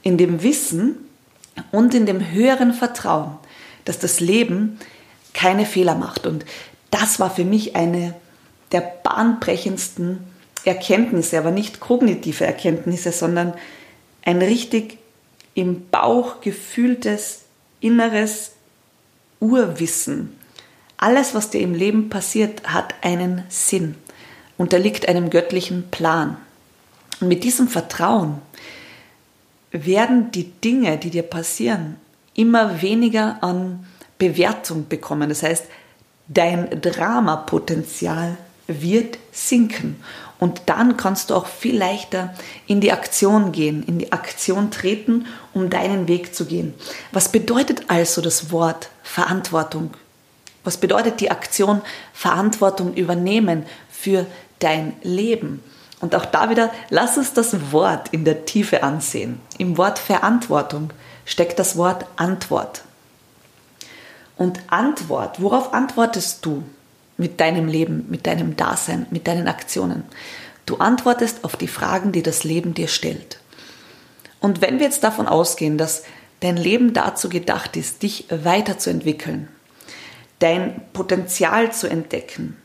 in 0.04 0.18
dem 0.18 0.42
Wissen 0.42 0.96
und 1.72 1.94
in 1.94 2.06
dem 2.06 2.32
höheren 2.32 2.74
Vertrauen, 2.74 3.36
dass 3.84 4.00
das 4.00 4.22
Leben 4.22 4.80
keine 5.34 5.66
Fehler 5.66 5.96
macht. 5.96 6.26
Und 6.26 6.46
das 6.92 7.20
war 7.20 7.30
für 7.34 7.46
mich 7.46 7.76
eine 7.76 8.14
der 8.72 8.82
bahnbrechendsten 8.82 10.20
Erkenntnisse, 10.64 11.38
aber 11.38 11.52
nicht 11.52 11.80
kognitive 11.80 12.46
Erkenntnisse, 12.46 13.12
sondern 13.12 13.54
ein 14.24 14.42
richtig 14.42 14.98
im 15.56 15.90
Bauch 15.90 16.42
gefühltes 16.42 17.42
inneres 17.80 18.52
Urwissen. 19.40 20.38
Alles, 20.98 21.34
was 21.34 21.50
dir 21.50 21.62
im 21.62 21.74
Leben 21.74 22.10
passiert, 22.10 22.62
hat 22.64 22.94
einen 23.02 23.44
Sinn, 23.50 23.96
unterliegt 24.58 25.08
einem 25.08 25.32
göttlichen 25.32 25.90
Plan. 25.90 26.38
Und 27.20 27.28
mit 27.28 27.44
diesem 27.44 27.68
Vertrauen 27.68 28.40
werden 29.72 30.32
die 30.32 30.52
Dinge, 30.52 30.98
die 30.98 31.10
dir 31.10 31.24
passieren, 31.24 31.98
immer 32.36 32.82
weniger 32.82 33.44
an 33.44 33.86
Bewertung 34.20 34.88
bekommen. 34.88 35.30
Das 35.30 35.42
heißt, 35.42 35.66
dein 36.34 36.82
Dramapotenzial 36.82 38.38
wird 38.68 39.18
sinken. 39.32 40.02
Und 40.40 40.64
dann 40.68 40.98
kannst 40.98 41.30
du 41.30 41.36
auch 41.36 41.46
viel 41.46 41.78
leichter 41.78 42.34
in 42.66 42.82
die 42.82 42.92
Aktion 42.92 43.52
gehen, 43.52 43.84
in 43.84 44.00
die 44.00 44.12
Aktion 44.12 44.72
treten, 44.72 45.28
um 45.54 45.70
deinen 45.70 46.08
Weg 46.08 46.34
zu 46.34 46.46
gehen. 46.46 46.74
Was 47.12 47.30
bedeutet 47.30 47.84
also 47.90 48.22
das 48.22 48.52
Wort 48.52 48.90
Verantwortung? 49.04 49.92
Was 50.64 50.78
bedeutet 50.78 51.20
die 51.20 51.30
Aktion 51.30 51.82
Verantwortung 52.14 52.94
übernehmen 52.96 53.66
für 53.92 54.26
dein 54.60 54.94
Leben? 55.04 55.62
Und 56.00 56.16
auch 56.16 56.26
da 56.26 56.50
wieder, 56.50 56.72
lass 56.90 57.18
uns 57.18 57.34
das 57.34 57.72
Wort 57.72 58.10
in 58.12 58.26
der 58.26 58.46
Tiefe 58.46 58.82
ansehen. 58.82 59.40
Im 59.60 59.78
Wort 59.78 60.00
Verantwortung 60.00 60.92
steckt 61.26 61.60
das 61.60 61.78
Wort 61.78 62.06
Antwort. 62.16 62.82
Und 64.38 64.60
Antwort, 64.68 65.42
worauf 65.42 65.74
antwortest 65.74 66.46
du? 66.46 66.64
mit 67.22 67.40
deinem 67.40 67.68
Leben, 67.68 68.08
mit 68.10 68.26
deinem 68.26 68.58
Dasein, 68.58 69.06
mit 69.12 69.28
deinen 69.28 69.48
Aktionen. 69.48 70.04
Du 70.66 70.78
antwortest 70.78 71.44
auf 71.44 71.56
die 71.56 71.68
Fragen, 71.68 72.12
die 72.12 72.24
das 72.24 72.44
Leben 72.44 72.74
dir 72.74 72.88
stellt. 72.88 73.40
Und 74.40 74.62
wenn 74.62 74.80
wir 74.80 74.88
jetzt 74.88 75.04
davon 75.04 75.28
ausgehen, 75.28 75.78
dass 75.78 76.04
dein 76.40 76.58
Leben 76.58 76.94
dazu 76.94 77.30
gedacht 77.30 77.78
ist, 77.78 78.02
dich 78.02 78.26
weiterzuentwickeln, 78.30 79.50
dein 80.40 80.82
Potenzial 80.94 81.72
zu 81.72 81.88
entdecken, 81.88 82.58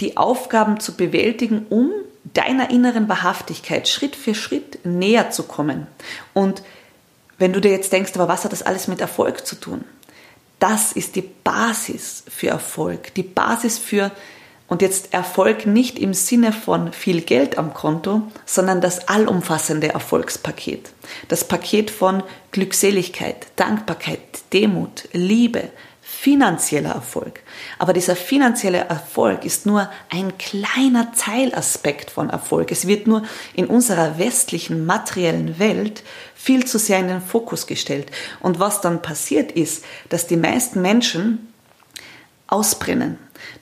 die 0.00 0.16
Aufgaben 0.16 0.80
zu 0.80 0.96
bewältigen, 0.96 1.66
um 1.68 1.90
deiner 2.32 2.70
inneren 2.70 3.10
Wahrhaftigkeit 3.10 3.88
Schritt 3.88 4.16
für 4.16 4.34
Schritt 4.34 4.86
näher 4.86 5.30
zu 5.30 5.42
kommen. 5.42 5.86
Und 6.32 6.62
wenn 7.36 7.52
du 7.52 7.60
dir 7.60 7.72
jetzt 7.72 7.92
denkst, 7.92 8.12
aber 8.14 8.28
was 8.28 8.44
hat 8.44 8.52
das 8.52 8.62
alles 8.62 8.88
mit 8.88 9.02
Erfolg 9.02 9.46
zu 9.46 9.56
tun? 9.56 9.84
Das 10.60 10.92
ist 10.92 11.16
die 11.16 11.22
Basis 11.22 12.22
für 12.28 12.48
Erfolg, 12.48 13.14
die 13.14 13.22
Basis 13.22 13.78
für, 13.78 14.12
und 14.68 14.82
jetzt 14.82 15.12
Erfolg 15.12 15.66
nicht 15.66 15.98
im 15.98 16.14
Sinne 16.14 16.52
von 16.52 16.92
viel 16.92 17.22
Geld 17.22 17.58
am 17.58 17.74
Konto, 17.74 18.22
sondern 18.46 18.80
das 18.80 19.08
allumfassende 19.08 19.88
Erfolgspaket. 19.88 20.92
Das 21.26 21.48
Paket 21.48 21.90
von 21.90 22.22
Glückseligkeit, 22.52 23.48
Dankbarkeit, 23.56 24.20
Demut, 24.52 25.08
Liebe, 25.12 25.70
finanzieller 26.20 26.90
Erfolg. 26.90 27.40
Aber 27.78 27.94
dieser 27.94 28.14
finanzielle 28.14 28.80
Erfolg 28.80 29.46
ist 29.46 29.64
nur 29.64 29.88
ein 30.10 30.36
kleiner 30.36 31.12
Teilaspekt 31.12 32.10
von 32.10 32.28
Erfolg. 32.28 32.70
Es 32.70 32.86
wird 32.86 33.06
nur 33.06 33.22
in 33.54 33.64
unserer 33.64 34.18
westlichen 34.18 34.84
materiellen 34.84 35.58
Welt 35.58 36.02
viel 36.34 36.66
zu 36.66 36.78
sehr 36.78 36.98
in 36.98 37.08
den 37.08 37.22
Fokus 37.22 37.66
gestellt. 37.66 38.10
Und 38.40 38.60
was 38.60 38.82
dann 38.82 39.00
passiert 39.00 39.52
ist, 39.52 39.82
dass 40.10 40.26
die 40.26 40.36
meisten 40.36 40.82
Menschen 40.82 41.48
ausbrennen, 42.48 43.16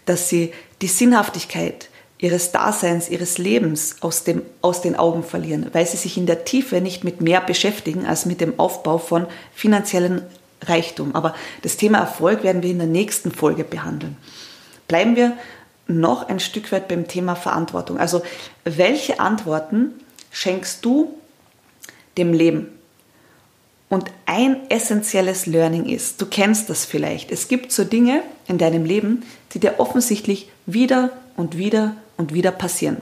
dass 0.05 0.29
sie 0.29 0.53
die 0.83 0.89
Sinnhaftigkeit 0.89 1.91
ihres 2.19 2.51
Daseins, 2.51 3.09
ihres 3.09 3.39
Lebens 3.39 3.99
aus, 4.01 4.25
dem, 4.25 4.43
aus 4.63 4.83
den 4.83 4.97
Augen 4.97 5.23
verlieren, 5.23 5.69
weil 5.75 5.87
sie 5.87 5.97
sich 5.97 6.17
in 6.17 6.27
der 6.27 6.45
Tiefe 6.45 6.81
nicht 6.81 7.05
mit 7.05 7.21
mehr 7.21 7.41
beschäftigen 7.41 8.05
als 8.05 8.27
mit 8.27 8.41
dem 8.41 8.59
Aufbau 8.59 8.99
von 8.99 9.29
finanziellen 9.55 10.23
Reichtum. 10.63 11.15
Aber 11.15 11.35
das 11.63 11.77
Thema 11.77 11.99
Erfolg 11.99 12.43
werden 12.43 12.63
wir 12.63 12.71
in 12.71 12.79
der 12.79 12.87
nächsten 12.87 13.31
Folge 13.31 13.65
behandeln. 13.65 14.17
Bleiben 14.87 15.17
wir 15.17 15.37
noch 15.87 16.29
ein 16.29 16.41
Stück 16.41 16.71
weit 16.73 16.89
beim 16.89 17.09
Thema 17.09 17.35
Verantwortung. 17.35 17.99
Also 17.99 18.23
welche 18.65 19.21
Antworten 19.21 19.93
schenkst 20.31 20.85
du 20.85 21.15
dem 22.17 22.33
Leben? 22.33 22.69
Und 23.89 24.11
ein 24.27 24.69
essentielles 24.69 25.47
Learning 25.47 25.87
ist, 25.87 26.21
du 26.21 26.27
kennst 26.27 26.69
das 26.69 26.85
vielleicht, 26.85 27.31
es 27.33 27.49
gibt 27.49 27.73
so 27.73 27.85
Dinge 27.85 28.23
in 28.47 28.59
deinem 28.59 28.85
Leben, 28.85 29.23
die 29.55 29.61
dir 29.61 29.77
offensichtlich 29.79 30.51
wieder 30.67 31.11
und 31.37 31.57
wieder 31.57 31.97
und 32.19 32.35
wieder 32.35 32.51
passieren. 32.51 32.99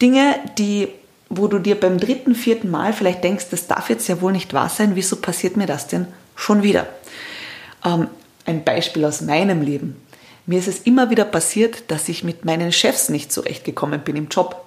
Dinge, 0.00 0.36
die, 0.56 0.88
wo 1.28 1.48
du 1.48 1.58
dir 1.58 1.78
beim 1.78 1.98
dritten, 1.98 2.34
vierten 2.34 2.70
Mal 2.70 2.94
vielleicht 2.94 3.24
denkst, 3.24 3.46
das 3.50 3.66
darf 3.66 3.90
jetzt 3.90 4.08
ja 4.08 4.22
wohl 4.22 4.32
nicht 4.32 4.54
wahr 4.54 4.70
sein, 4.70 4.94
wieso 4.94 5.16
passiert 5.16 5.58
mir 5.58 5.66
das 5.66 5.86
denn 5.86 6.06
schon 6.36 6.62
wieder. 6.62 6.86
Ähm, 7.84 8.08
ein 8.44 8.62
Beispiel 8.62 9.04
aus 9.04 9.22
meinem 9.22 9.62
Leben. 9.62 10.00
Mir 10.46 10.60
ist 10.60 10.68
es 10.68 10.80
immer 10.80 11.10
wieder 11.10 11.24
passiert, 11.24 11.90
dass 11.90 12.08
ich 12.08 12.22
mit 12.22 12.44
meinen 12.44 12.70
Chefs 12.70 13.08
nicht 13.08 13.32
zurechtgekommen 13.32 14.00
bin 14.02 14.14
im 14.14 14.28
Job. 14.28 14.64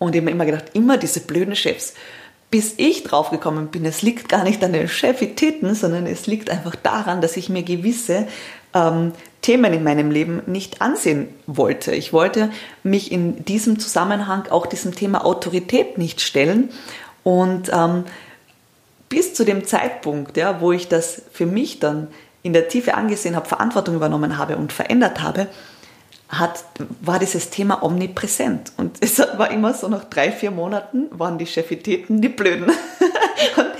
Und 0.00 0.14
ich 0.14 0.20
habe 0.20 0.26
mir 0.26 0.32
immer 0.32 0.46
gedacht, 0.46 0.70
immer 0.72 0.96
diese 0.96 1.20
blöden 1.20 1.54
Chefs. 1.54 1.94
Bis 2.50 2.74
ich 2.76 3.04
draufgekommen 3.04 3.68
bin, 3.68 3.84
es 3.84 4.02
liegt 4.02 4.28
gar 4.28 4.44
nicht 4.44 4.62
an 4.64 4.72
den 4.72 4.88
Chefitäten, 4.88 5.74
sondern 5.74 6.06
es 6.06 6.26
liegt 6.26 6.50
einfach 6.50 6.74
daran, 6.74 7.20
dass 7.20 7.36
ich 7.36 7.48
mir 7.48 7.62
gewisse 7.62 8.26
ähm, 8.74 9.12
Themen 9.42 9.72
in 9.72 9.84
meinem 9.84 10.10
Leben 10.10 10.42
nicht 10.46 10.80
ansehen 10.80 11.28
wollte. 11.46 11.94
Ich 11.94 12.12
wollte 12.12 12.50
mich 12.82 13.12
in 13.12 13.44
diesem 13.44 13.78
Zusammenhang 13.78 14.48
auch 14.50 14.66
diesem 14.66 14.94
Thema 14.94 15.24
Autorität 15.24 15.98
nicht 15.98 16.20
stellen 16.20 16.70
und 17.22 17.70
ähm, 17.72 18.04
bis 19.08 19.34
zu 19.34 19.44
dem 19.44 19.64
Zeitpunkt, 19.64 20.36
ja, 20.36 20.60
wo 20.60 20.72
ich 20.72 20.88
das 20.88 21.22
für 21.32 21.46
mich 21.46 21.80
dann 21.80 22.08
in 22.42 22.52
der 22.52 22.68
Tiefe 22.68 22.94
angesehen 22.94 23.36
habe, 23.36 23.48
Verantwortung 23.48 23.94
übernommen 23.94 24.38
habe 24.38 24.56
und 24.56 24.72
verändert 24.72 25.22
habe, 25.22 25.48
hat, 26.28 26.64
war 27.00 27.18
dieses 27.18 27.50
Thema 27.50 27.82
omnipräsent. 27.82 28.72
Und 28.76 28.98
es 29.00 29.18
war 29.18 29.50
immer 29.50 29.74
so, 29.74 29.88
nach 29.88 30.04
drei, 30.04 30.30
vier 30.32 30.50
Monaten 30.50 31.06
waren 31.10 31.38
die 31.38 31.46
Chefitäten 31.46 32.20
die 32.20 32.28
Blöden. 32.28 32.64
und 33.56 33.70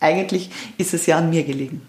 eigentlich 0.00 0.50
ist 0.78 0.94
es 0.94 1.06
ja 1.06 1.18
an 1.18 1.30
mir 1.30 1.44
gelegen. 1.44 1.86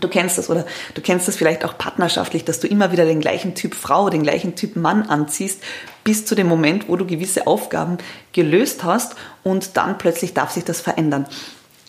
Du 0.00 0.08
kennst 0.08 0.38
das 0.38 0.48
oder 0.48 0.64
du 0.94 1.02
kennst 1.02 1.28
das 1.28 1.36
vielleicht 1.36 1.64
auch 1.64 1.76
partnerschaftlich, 1.76 2.44
dass 2.44 2.60
du 2.60 2.66
immer 2.66 2.92
wieder 2.92 3.04
den 3.04 3.20
gleichen 3.20 3.54
Typ 3.54 3.74
Frau, 3.74 4.08
den 4.08 4.22
gleichen 4.22 4.56
Typ 4.56 4.74
Mann 4.74 5.02
anziehst, 5.02 5.62
bis 6.02 6.24
zu 6.24 6.34
dem 6.34 6.48
Moment, 6.48 6.88
wo 6.88 6.96
du 6.96 7.06
gewisse 7.06 7.46
Aufgaben 7.46 7.98
gelöst 8.32 8.84
hast 8.84 9.14
und 9.44 9.76
dann 9.76 9.98
plötzlich 9.98 10.32
darf 10.32 10.50
sich 10.50 10.64
das 10.64 10.80
verändern 10.80 11.26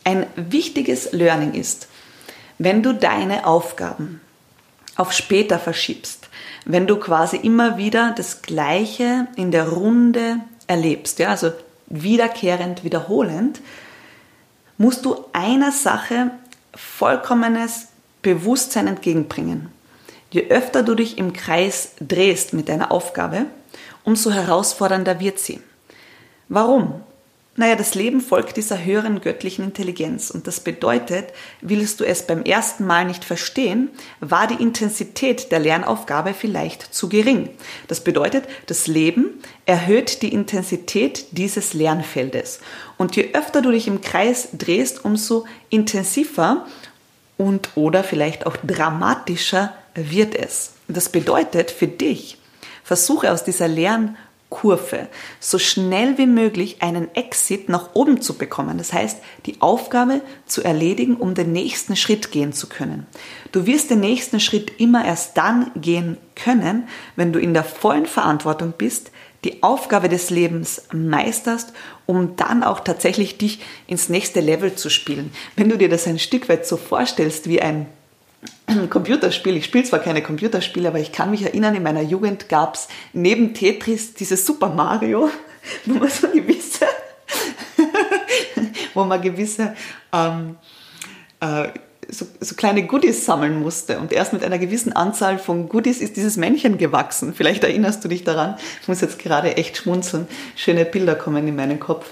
Ein 0.03 0.27
wichtiges 0.35 1.11
Learning 1.11 1.53
ist, 1.53 1.87
wenn 2.57 2.83
du 2.83 2.93
deine 2.93 3.45
Aufgaben 3.45 4.21
auf 4.95 5.11
später 5.11 5.59
verschiebst, 5.59 6.29
wenn 6.65 6.87
du 6.87 6.97
quasi 6.97 7.37
immer 7.37 7.77
wieder 7.77 8.13
das 8.15 8.41
Gleiche 8.41 9.27
in 9.35 9.51
der 9.51 9.69
Runde 9.69 10.37
erlebst, 10.67 11.19
ja, 11.19 11.29
also 11.29 11.51
wiederkehrend, 11.87 12.83
wiederholend, 12.83 13.61
musst 14.77 15.05
du 15.05 15.25
einer 15.33 15.71
Sache 15.71 16.31
vollkommenes 16.75 17.87
Bewusstsein 18.21 18.87
entgegenbringen. 18.87 19.69
Je 20.31 20.47
öfter 20.49 20.81
du 20.81 20.95
dich 20.95 21.17
im 21.17 21.33
Kreis 21.33 21.91
drehst 21.99 22.53
mit 22.53 22.69
deiner 22.69 22.91
Aufgabe, 22.91 23.45
umso 24.03 24.31
herausfordernder 24.31 25.19
wird 25.19 25.39
sie. 25.39 25.61
Warum? 26.49 27.01
Naja, 27.55 27.75
das 27.75 27.93
Leben 27.93 28.19
folgt 28.19 28.57
dieser 28.57 28.83
höheren 28.83 29.21
göttlichen 29.21 29.63
Intelligenz 29.63 30.31
und 30.31 30.47
das 30.47 30.59
bedeutet, 30.59 31.27
willst 31.61 31.99
du 31.99 32.03
es 32.03 32.25
beim 32.25 32.41
ersten 32.41 32.83
Mal 32.87 33.05
nicht 33.05 33.23
verstehen, 33.23 33.89
war 34.19 34.47
die 34.47 34.61
Intensität 34.61 35.51
der 35.51 35.59
Lernaufgabe 35.59 36.33
vielleicht 36.33 36.95
zu 36.95 37.09
gering. 37.09 37.49
Das 37.87 38.03
bedeutet, 38.03 38.45
das 38.65 38.87
Leben 38.87 39.39
erhöht 39.67 40.23
die 40.23 40.33
Intensität 40.33 41.27
dieses 41.29 41.75
Lernfeldes 41.75 42.59
und 42.97 43.15
je 43.15 43.29
öfter 43.33 43.61
du 43.61 43.69
dich 43.69 43.87
im 43.87 44.01
Kreis 44.01 44.49
drehst, 44.53 45.05
umso 45.05 45.45
intensiver 45.69 46.65
und 47.37 47.69
oder 47.75 48.03
vielleicht 48.03 48.47
auch 48.47 48.57
dramatischer 48.57 49.75
wird 49.93 50.33
es. 50.33 50.71
Das 50.87 51.09
bedeutet 51.09 51.69
für 51.69 51.87
dich, 51.87 52.39
versuche 52.83 53.31
aus 53.31 53.43
dieser 53.43 53.67
Lern 53.67 54.17
Kurve 54.53 55.07
so 55.39 55.57
schnell 55.57 56.19
wie 56.19 56.27
möglich 56.27 56.83
einen 56.83 57.13
Exit 57.15 57.69
nach 57.69 57.95
oben 57.95 58.21
zu 58.21 58.37
bekommen. 58.37 58.77
Das 58.77 58.93
heißt, 58.93 59.17
die 59.47 59.59
Aufgabe 59.61 60.21
zu 60.45 60.63
erledigen, 60.63 61.15
um 61.15 61.33
den 61.33 61.51
nächsten 61.51 61.95
Schritt 61.95 62.31
gehen 62.31 62.53
zu 62.53 62.69
können. 62.69 63.07
Du 63.51 63.65
wirst 63.65 63.89
den 63.89 64.01
nächsten 64.01 64.39
Schritt 64.39 64.79
immer 64.79 65.03
erst 65.03 65.37
dann 65.37 65.71
gehen 65.75 66.17
können, 66.35 66.87
wenn 67.15 67.33
du 67.33 67.39
in 67.39 67.55
der 67.55 67.63
vollen 67.63 68.05
Verantwortung 68.05 68.73
bist, 68.77 69.09
die 69.43 69.63
Aufgabe 69.63 70.07
des 70.07 70.29
Lebens 70.29 70.83
meisterst, 70.93 71.73
um 72.05 72.35
dann 72.35 72.63
auch 72.63 72.81
tatsächlich 72.81 73.39
dich 73.39 73.59
ins 73.87 74.07
nächste 74.07 74.39
Level 74.39 74.75
zu 74.75 74.91
spielen. 74.91 75.33
Wenn 75.55 75.69
du 75.69 75.79
dir 75.79 75.89
das 75.89 76.05
ein 76.05 76.19
Stück 76.19 76.47
weit 76.47 76.67
so 76.67 76.77
vorstellst 76.77 77.49
wie 77.49 77.59
ein 77.59 77.87
Computerspiel. 78.89 79.57
Ich 79.57 79.65
spiele 79.65 79.83
zwar 79.83 79.99
keine 79.99 80.21
Computerspiele, 80.21 80.87
aber 80.87 80.99
ich 80.99 81.11
kann 81.11 81.31
mich 81.31 81.43
erinnern, 81.43 81.75
in 81.75 81.83
meiner 81.83 82.01
Jugend 82.01 82.49
gab 82.49 82.75
es 82.75 82.87
neben 83.13 83.53
Tetris 83.53 84.13
dieses 84.13 84.45
Super 84.45 84.69
Mario, 84.69 85.29
wo 85.85 85.99
man 85.99 86.09
so 86.09 86.27
gewisse, 86.27 86.85
wo 88.93 89.03
man 89.03 89.21
gewisse 89.21 89.75
ähm, 90.11 90.57
äh, 91.39 91.69
so, 92.09 92.25
so, 92.39 92.55
kleine 92.55 92.85
Goodies 92.85 93.25
sammeln 93.25 93.59
musste. 93.59 93.99
Und 93.99 94.11
erst 94.11 94.33
mit 94.33 94.43
einer 94.43 94.57
gewissen 94.57 94.93
Anzahl 94.93 95.39
von 95.39 95.69
Goodies 95.69 96.01
ist 96.01 96.17
dieses 96.17 96.37
Männchen 96.37 96.77
gewachsen. 96.77 97.33
Vielleicht 97.33 97.63
erinnerst 97.63 98.03
du 98.03 98.07
dich 98.07 98.23
daran. 98.23 98.57
Ich 98.81 98.87
muss 98.87 99.01
jetzt 99.01 99.19
gerade 99.19 99.57
echt 99.57 99.77
schmunzeln. 99.77 100.27
Schöne 100.55 100.85
Bilder 100.85 101.15
kommen 101.15 101.47
in 101.47 101.55
meinen 101.55 101.79
Kopf. 101.79 102.11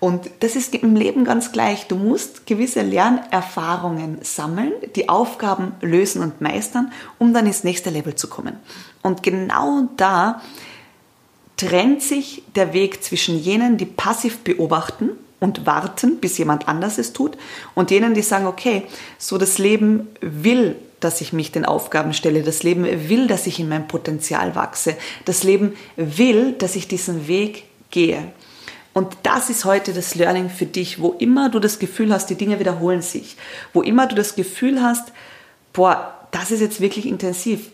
Und 0.00 0.30
das 0.40 0.56
ist 0.56 0.74
im 0.74 0.96
Leben 0.96 1.24
ganz 1.24 1.52
gleich. 1.52 1.86
Du 1.86 1.94
musst 1.94 2.46
gewisse 2.46 2.80
Lernerfahrungen 2.80 4.18
sammeln, 4.22 4.72
die 4.96 5.10
Aufgaben 5.10 5.72
lösen 5.82 6.22
und 6.22 6.40
meistern, 6.40 6.90
um 7.18 7.34
dann 7.34 7.46
ins 7.46 7.64
nächste 7.64 7.90
Level 7.90 8.14
zu 8.14 8.28
kommen. 8.28 8.56
Und 9.02 9.22
genau 9.22 9.88
da 9.98 10.40
trennt 11.58 12.02
sich 12.02 12.42
der 12.54 12.72
Weg 12.72 13.04
zwischen 13.04 13.38
jenen, 13.38 13.76
die 13.76 13.84
passiv 13.84 14.38
beobachten 14.38 15.10
und 15.40 15.66
warten, 15.66 16.18
bis 16.18 16.38
jemand 16.38 16.66
anders 16.66 16.96
es 16.96 17.12
tut, 17.12 17.36
und 17.74 17.90
jenen, 17.90 18.14
die 18.14 18.22
sagen, 18.22 18.46
okay, 18.46 18.84
so 19.18 19.36
das 19.36 19.58
Leben 19.58 20.08
will, 20.22 20.76
dass 21.00 21.20
ich 21.20 21.34
mich 21.34 21.52
den 21.52 21.66
Aufgaben 21.66 22.14
stelle, 22.14 22.42
das 22.42 22.62
Leben 22.62 22.86
will, 23.08 23.26
dass 23.26 23.46
ich 23.46 23.60
in 23.60 23.68
mein 23.68 23.88
Potenzial 23.88 24.54
wachse, 24.54 24.96
das 25.26 25.42
Leben 25.42 25.74
will, 25.96 26.52
dass 26.52 26.76
ich 26.76 26.88
diesen 26.88 27.28
Weg 27.28 27.64
gehe. 27.90 28.32
Und 28.92 29.16
das 29.22 29.50
ist 29.50 29.64
heute 29.64 29.92
das 29.92 30.14
Learning 30.14 30.50
für 30.50 30.66
dich, 30.66 31.00
wo 31.00 31.10
immer 31.18 31.48
du 31.48 31.60
das 31.60 31.78
Gefühl 31.78 32.12
hast, 32.12 32.26
die 32.28 32.34
Dinge 32.34 32.58
wiederholen 32.58 33.02
sich, 33.02 33.36
wo 33.72 33.82
immer 33.82 34.06
du 34.06 34.16
das 34.16 34.34
Gefühl 34.34 34.82
hast, 34.82 35.12
boah, 35.72 36.14
das 36.32 36.50
ist 36.50 36.60
jetzt 36.60 36.80
wirklich 36.80 37.06
intensiv. 37.06 37.70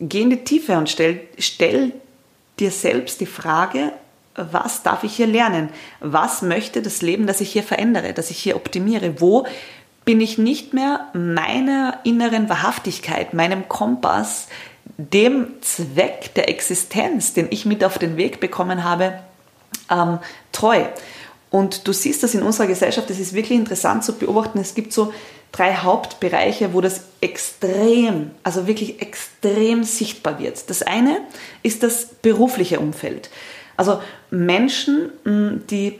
Geh 0.00 0.22
in 0.22 0.30
die 0.30 0.44
Tiefe 0.44 0.76
und 0.76 0.88
stell, 0.88 1.20
stell 1.38 1.92
dir 2.58 2.70
selbst 2.70 3.20
die 3.20 3.26
Frage, 3.26 3.92
was 4.34 4.82
darf 4.82 5.04
ich 5.04 5.16
hier 5.16 5.26
lernen? 5.26 5.68
Was 6.00 6.42
möchte 6.42 6.82
das 6.82 7.02
Leben, 7.02 7.26
das 7.26 7.40
ich 7.40 7.52
hier 7.52 7.64
verändere, 7.64 8.12
das 8.12 8.30
ich 8.30 8.38
hier 8.38 8.56
optimiere? 8.56 9.20
Wo 9.20 9.46
bin 10.04 10.20
ich 10.20 10.38
nicht 10.38 10.72
mehr 10.74 11.08
meiner 11.12 11.98
inneren 12.04 12.48
Wahrhaftigkeit, 12.48 13.34
meinem 13.34 13.68
Kompass, 13.68 14.48
dem 14.96 15.60
Zweck 15.60 16.34
der 16.34 16.48
Existenz, 16.48 17.34
den 17.34 17.48
ich 17.50 17.66
mit 17.66 17.84
auf 17.84 17.98
den 17.98 18.16
Weg 18.16 18.40
bekommen 18.40 18.84
habe, 18.84 19.18
ähm, 19.90 20.18
treu. 20.52 20.84
Und 21.50 21.88
du 21.88 21.92
siehst 21.92 22.22
das 22.22 22.34
in 22.34 22.42
unserer 22.42 22.66
Gesellschaft, 22.66 23.08
das 23.08 23.18
ist 23.18 23.32
wirklich 23.32 23.58
interessant 23.58 24.04
zu 24.04 24.14
beobachten. 24.14 24.58
Es 24.58 24.74
gibt 24.74 24.92
so 24.92 25.12
drei 25.52 25.74
Hauptbereiche, 25.74 26.74
wo 26.74 26.80
das 26.80 27.02
extrem, 27.20 28.32
also 28.42 28.66
wirklich 28.66 29.00
extrem 29.00 29.82
sichtbar 29.84 30.38
wird. 30.38 30.68
Das 30.68 30.82
eine 30.82 31.22
ist 31.62 31.82
das 31.82 32.06
berufliche 32.06 32.80
Umfeld. 32.80 33.30
Also 33.76 34.00
Menschen, 34.30 35.10
die 35.70 35.98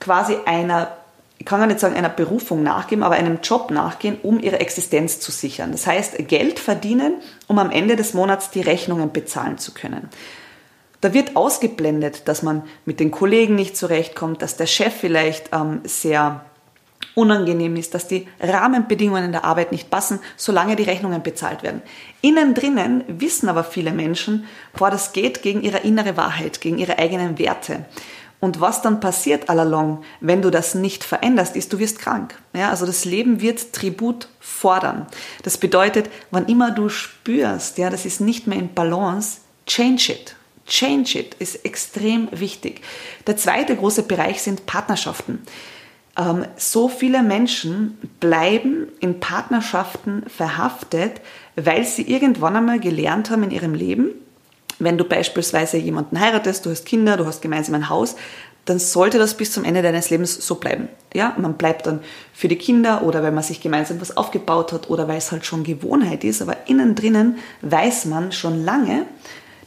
quasi 0.00 0.36
einer, 0.44 0.96
ich 1.38 1.46
kann 1.46 1.60
gar 1.60 1.66
nicht 1.66 1.80
sagen 1.80 1.94
einer 1.94 2.08
Berufung 2.08 2.62
nachgeben, 2.62 3.02
aber 3.02 3.14
einem 3.14 3.38
Job 3.42 3.70
nachgehen, 3.70 4.18
um 4.22 4.40
ihre 4.40 4.60
Existenz 4.60 5.20
zu 5.20 5.30
sichern. 5.30 5.72
Das 5.72 5.86
heißt, 5.86 6.28
Geld 6.28 6.58
verdienen, 6.58 7.14
um 7.46 7.58
am 7.58 7.70
Ende 7.70 7.96
des 7.96 8.12
Monats 8.12 8.50
die 8.50 8.60
Rechnungen 8.60 9.12
bezahlen 9.12 9.56
zu 9.56 9.72
können. 9.72 10.10
Da 11.00 11.12
wird 11.12 11.36
ausgeblendet, 11.36 12.26
dass 12.28 12.42
man 12.42 12.62
mit 12.84 13.00
den 13.00 13.10
Kollegen 13.10 13.54
nicht 13.54 13.76
zurechtkommt, 13.76 14.42
dass 14.42 14.56
der 14.56 14.66
Chef 14.66 14.94
vielleicht 14.94 15.50
ähm, 15.52 15.80
sehr 15.84 16.44
unangenehm 17.14 17.76
ist, 17.76 17.94
dass 17.94 18.08
die 18.08 18.28
Rahmenbedingungen 18.40 19.24
in 19.24 19.32
der 19.32 19.44
Arbeit 19.44 19.72
nicht 19.72 19.90
passen, 19.90 20.20
solange 20.36 20.76
die 20.76 20.82
Rechnungen 20.82 21.22
bezahlt 21.22 21.62
werden. 21.62 21.82
Innen 22.20 22.54
drinnen 22.54 23.04
wissen 23.08 23.48
aber 23.48 23.64
viele 23.64 23.92
Menschen, 23.92 24.46
boah, 24.76 24.90
das 24.90 25.12
geht 25.12 25.42
gegen 25.42 25.62
ihre 25.62 25.78
innere 25.78 26.16
Wahrheit, 26.16 26.60
gegen 26.60 26.78
ihre 26.78 26.98
eigenen 26.98 27.38
Werte. 27.38 27.86
Und 28.38 28.60
was 28.60 28.82
dann 28.82 29.00
passiert 29.00 29.48
allalong, 29.48 30.04
wenn 30.20 30.42
du 30.42 30.50
das 30.50 30.74
nicht 30.74 31.04
veränderst, 31.04 31.56
ist, 31.56 31.72
du 31.72 31.78
wirst 31.78 31.98
krank. 31.98 32.34
Ja, 32.52 32.68
also 32.68 32.84
das 32.84 33.06
Leben 33.06 33.40
wird 33.40 33.72
Tribut 33.72 34.28
fordern. 34.40 35.06
Das 35.42 35.56
bedeutet, 35.56 36.10
wann 36.30 36.46
immer 36.46 36.70
du 36.70 36.90
spürst, 36.90 37.78
ja, 37.78 37.88
das 37.88 38.04
ist 38.04 38.20
nicht 38.20 38.46
mehr 38.46 38.58
in 38.58 38.74
Balance, 38.74 39.38
change 39.66 40.12
it. 40.12 40.36
Change 40.66 41.18
it 41.18 41.34
ist 41.38 41.64
extrem 41.64 42.28
wichtig. 42.32 42.80
Der 43.26 43.36
zweite 43.36 43.76
große 43.76 44.02
Bereich 44.02 44.42
sind 44.42 44.66
Partnerschaften. 44.66 45.42
Ähm, 46.18 46.44
so 46.56 46.88
viele 46.88 47.22
Menschen 47.22 47.98
bleiben 48.20 48.88
in 49.00 49.20
Partnerschaften 49.20 50.24
verhaftet, 50.28 51.20
weil 51.56 51.84
sie 51.84 52.02
irgendwann 52.02 52.56
einmal 52.56 52.80
gelernt 52.80 53.30
haben 53.30 53.44
in 53.44 53.50
ihrem 53.50 53.74
Leben, 53.74 54.10
wenn 54.78 54.98
du 54.98 55.04
beispielsweise 55.04 55.78
jemanden 55.78 56.20
heiratest, 56.20 56.66
du 56.66 56.70
hast 56.70 56.84
Kinder, 56.84 57.16
du 57.16 57.26
hast 57.26 57.40
gemeinsam 57.40 57.76
ein 57.76 57.88
Haus, 57.88 58.16
dann 58.66 58.78
sollte 58.78 59.18
das 59.18 59.36
bis 59.36 59.52
zum 59.52 59.64
Ende 59.64 59.80
deines 59.80 60.10
Lebens 60.10 60.34
so 60.34 60.56
bleiben. 60.56 60.88
Ja, 61.14 61.34
man 61.38 61.54
bleibt 61.54 61.86
dann 61.86 62.00
für 62.34 62.48
die 62.48 62.56
Kinder 62.56 63.02
oder 63.04 63.22
weil 63.22 63.30
man 63.32 63.44
sich 63.44 63.60
gemeinsam 63.60 64.00
was 64.00 64.16
aufgebaut 64.16 64.72
hat 64.72 64.90
oder 64.90 65.06
weil 65.08 65.18
es 65.18 65.30
halt 65.30 65.46
schon 65.46 65.62
Gewohnheit 65.62 66.24
ist, 66.24 66.42
aber 66.42 66.56
innen 66.66 66.94
drinnen 66.94 67.38
weiß 67.62 68.06
man 68.06 68.32
schon 68.32 68.64
lange, 68.64 69.06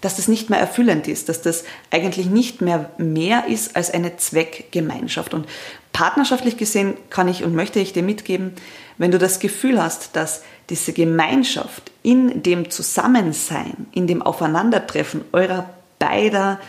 dass 0.02 0.16
das 0.16 0.28
nicht 0.28 0.50
mehr 0.50 0.60
erfüllend 0.60 1.08
ist, 1.08 1.30
dass 1.30 1.42
das 1.42 1.64
eigentlich 1.92 2.28
nicht 2.28 2.62
mehr 2.62 2.90
mehr 2.98 3.48
ist 3.48 3.76
als 3.76 3.92
eine 3.92 4.18
Zweckgemeinschaft. 4.18 5.34
Und 5.34 5.48
partnerschaftlich 5.94 6.58
gesehen 6.58 6.96
kann 7.10 7.28
ich 7.28 7.44
und 7.44 7.56
möchte 7.56 7.80
ich 7.80 7.94
dir 7.94 8.04
mitgeben, 8.04 8.54
wenn 8.98 9.12
du 9.12 9.18
das 9.18 9.40
Gefühl 9.40 9.82
hast, 9.82 10.16
dass 10.16 10.44
diese 10.70 10.94
Gemeinschaft 10.94 11.92
in 12.04 12.44
dem 12.44 12.70
Zusammensein, 12.70 13.88
in 13.92 14.08
dem 14.08 14.22
Aufeinandertreffen 14.22 15.22
eurer 15.32 15.70
beider 16.00 16.60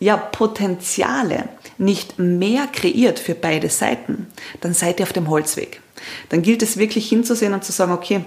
ja, 0.00 0.16
Potenziale 0.16 1.48
nicht 1.78 2.18
mehr 2.18 2.66
kreiert 2.66 3.18
für 3.18 3.34
beide 3.34 3.68
Seiten, 3.70 4.26
dann 4.60 4.74
seid 4.74 5.00
ihr 5.00 5.04
auf 5.04 5.12
dem 5.12 5.28
Holzweg. 5.28 5.80
Dann 6.28 6.42
gilt 6.42 6.62
es 6.62 6.76
wirklich 6.76 7.08
hinzusehen 7.08 7.54
und 7.54 7.64
zu 7.64 7.72
sagen, 7.72 7.92
okay, 7.92 8.24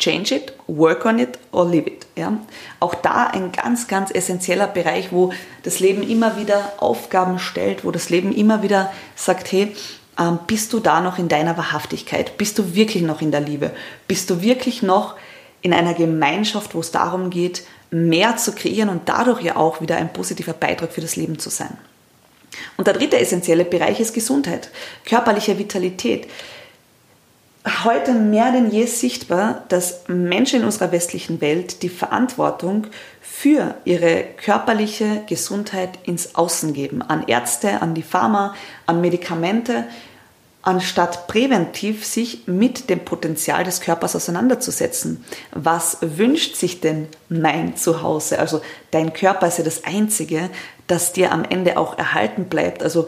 change 0.00 0.34
it, 0.34 0.52
work 0.66 1.04
on 1.04 1.18
it 1.20 1.38
or 1.52 1.68
leave 1.68 1.88
it. 1.88 2.06
Ja? 2.16 2.38
Auch 2.80 2.94
da 2.94 3.28
ein 3.28 3.52
ganz, 3.52 3.86
ganz 3.86 4.10
essentieller 4.10 4.66
Bereich, 4.66 5.12
wo 5.12 5.32
das 5.62 5.78
Leben 5.78 6.02
immer 6.02 6.36
wieder 6.36 6.72
Aufgaben 6.78 7.38
stellt, 7.38 7.84
wo 7.84 7.92
das 7.92 8.10
Leben 8.10 8.34
immer 8.34 8.62
wieder 8.62 8.92
sagt, 9.14 9.52
hey, 9.52 9.72
ähm, 10.18 10.38
bist 10.46 10.72
du 10.72 10.80
da 10.80 11.00
noch 11.00 11.18
in 11.18 11.28
deiner 11.28 11.56
Wahrhaftigkeit? 11.56 12.36
Bist 12.36 12.58
du 12.58 12.74
wirklich 12.74 13.02
noch 13.02 13.22
in 13.22 13.30
der 13.30 13.40
Liebe? 13.40 13.70
Bist 14.08 14.28
du 14.30 14.42
wirklich 14.42 14.82
noch 14.82 15.14
in 15.62 15.72
einer 15.72 15.94
Gemeinschaft, 15.94 16.74
wo 16.74 16.80
es 16.80 16.90
darum 16.90 17.30
geht, 17.30 17.62
mehr 17.90 18.36
zu 18.36 18.52
kreieren 18.52 18.88
und 18.88 19.08
dadurch 19.08 19.42
ja 19.42 19.56
auch 19.56 19.80
wieder 19.80 19.96
ein 19.96 20.12
positiver 20.12 20.52
Beitrag 20.52 20.92
für 20.92 21.00
das 21.00 21.16
Leben 21.16 21.38
zu 21.38 21.50
sein? 21.50 21.76
Und 22.76 22.86
der 22.86 22.94
dritte 22.94 23.18
essentielle 23.18 23.64
Bereich 23.64 24.00
ist 24.00 24.14
Gesundheit, 24.14 24.70
körperliche 25.04 25.58
Vitalität. 25.58 26.28
Heute 27.84 28.12
mehr 28.12 28.52
denn 28.52 28.70
je 28.70 28.86
sichtbar, 28.86 29.64
dass 29.68 30.04
Menschen 30.08 30.60
in 30.60 30.64
unserer 30.64 30.92
westlichen 30.92 31.42
Welt 31.42 31.82
die 31.82 31.90
Verantwortung 31.90 32.86
für 33.20 33.74
ihre 33.84 34.24
körperliche 34.38 35.22
Gesundheit 35.28 35.98
ins 36.04 36.34
Außen 36.34 36.72
geben, 36.72 37.02
an 37.02 37.24
Ärzte, 37.26 37.82
an 37.82 37.94
die 37.94 38.02
Pharma, 38.02 38.54
an 38.86 39.02
Medikamente, 39.02 39.84
anstatt 40.62 41.26
präventiv 41.26 42.04
sich 42.04 42.46
mit 42.46 42.90
dem 42.90 43.00
Potenzial 43.00 43.64
des 43.64 43.80
Körpers 43.80 44.16
auseinanderzusetzen. 44.16 45.24
Was 45.52 45.98
wünscht 46.00 46.56
sich 46.56 46.80
denn 46.80 47.08
mein 47.28 47.76
Zuhause? 47.76 48.38
Also 48.38 48.60
dein 48.90 49.12
Körper 49.12 49.48
ist 49.48 49.58
ja 49.58 49.64
das 49.64 49.84
Einzige, 49.84 50.50
das 50.86 51.12
dir 51.12 51.32
am 51.32 51.44
Ende 51.44 51.78
auch 51.78 51.96
erhalten 51.96 52.44
bleibt. 52.44 52.82
Also 52.82 53.06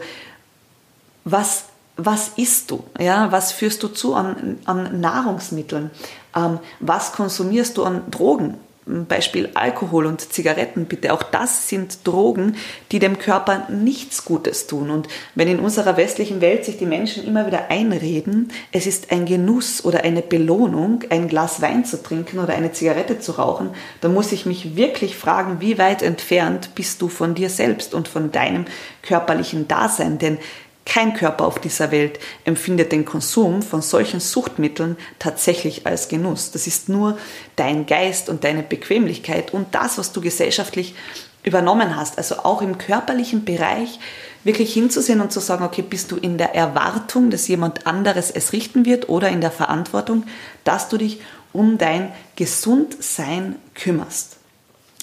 was, 1.25 1.65
was 1.95 2.29
isst 2.37 2.71
du? 2.71 2.83
Ja, 2.99 3.31
was 3.31 3.51
führst 3.51 3.83
du 3.83 3.87
zu 3.87 4.15
an, 4.15 4.59
an 4.65 4.99
Nahrungsmitteln? 4.99 5.91
Ähm, 6.35 6.59
was 6.79 7.13
konsumierst 7.13 7.77
du 7.77 7.83
an 7.83 8.09
Drogen? 8.09 8.57
Beispiel 8.85 9.49
Alkohol 9.53 10.05
und 10.05 10.19
Zigaretten, 10.33 10.85
bitte, 10.85 11.13
auch 11.13 11.23
das 11.23 11.69
sind 11.69 12.05
Drogen, 12.05 12.57
die 12.91 12.99
dem 12.99 13.17
Körper 13.17 13.69
nichts 13.69 14.25
Gutes 14.25 14.67
tun. 14.67 14.89
Und 14.89 15.07
wenn 15.35 15.47
in 15.47 15.59
unserer 15.59 15.95
westlichen 15.95 16.41
Welt 16.41 16.65
sich 16.65 16.77
die 16.77 16.85
Menschen 16.85 17.25
immer 17.25 17.47
wieder 17.47 17.71
einreden, 17.71 18.51
es 18.73 18.85
ist 18.85 19.11
ein 19.11 19.25
Genuss 19.25 19.85
oder 19.85 20.03
eine 20.03 20.21
Belohnung, 20.21 21.03
ein 21.09 21.29
Glas 21.29 21.61
Wein 21.61 21.85
zu 21.85 22.03
trinken 22.03 22.39
oder 22.39 22.55
eine 22.55 22.73
Zigarette 22.73 23.19
zu 23.19 23.33
rauchen, 23.33 23.69
dann 24.01 24.13
muss 24.13 24.33
ich 24.33 24.45
mich 24.45 24.75
wirklich 24.75 25.15
fragen, 25.15 25.61
wie 25.61 25.77
weit 25.77 26.01
entfernt 26.01 26.71
bist 26.75 27.01
du 27.01 27.07
von 27.07 27.35
dir 27.35 27.49
selbst 27.49 27.93
und 27.93 28.09
von 28.09 28.33
deinem 28.33 28.65
körperlichen 29.01 29.69
Dasein? 29.69 30.17
Denn 30.17 30.39
kein 30.85 31.13
Körper 31.13 31.45
auf 31.45 31.59
dieser 31.59 31.91
Welt 31.91 32.19
empfindet 32.43 32.91
den 32.91 33.05
Konsum 33.05 33.61
von 33.61 33.81
solchen 33.81 34.19
Suchtmitteln 34.19 34.97
tatsächlich 35.17 35.87
als 35.87 36.09
Genuss. 36.09 36.51
Das 36.51 36.67
ist 36.67 36.89
nur 36.89 37.17
dein 37.55 37.85
Geist 37.85 38.27
und 38.29 38.43
deine 38.43 38.63
Bequemlichkeit 38.63 39.53
und 39.53 39.73
das, 39.73 39.97
was 39.97 40.11
du 40.11 40.19
gesellschaftlich 40.19 40.95
übernommen 41.43 41.95
hast. 41.95 42.17
Also 42.17 42.39
auch 42.39 42.61
im 42.61 42.77
körperlichen 42.77 43.45
Bereich 43.45 43.99
wirklich 44.43 44.73
hinzusehen 44.73 45.21
und 45.21 45.31
zu 45.31 45.39
sagen, 45.39 45.63
okay, 45.63 45.81
bist 45.81 46.11
du 46.11 46.17
in 46.17 46.37
der 46.37 46.53
Erwartung, 46.53 47.29
dass 47.29 47.47
jemand 47.47 47.87
anderes 47.87 48.29
es 48.29 48.51
richten 48.51 48.85
wird 48.85 49.07
oder 49.07 49.29
in 49.29 49.41
der 49.41 49.51
Verantwortung, 49.51 50.25
dass 50.65 50.89
du 50.89 50.97
dich 50.97 51.21
um 51.53 51.77
dein 51.77 52.11
Gesundsein 52.35 53.55
kümmerst. 53.73 54.37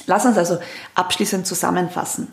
Lass 0.06 0.26
uns 0.26 0.36
also 0.36 0.58
abschließend 0.94 1.46
zusammenfassen. 1.46 2.28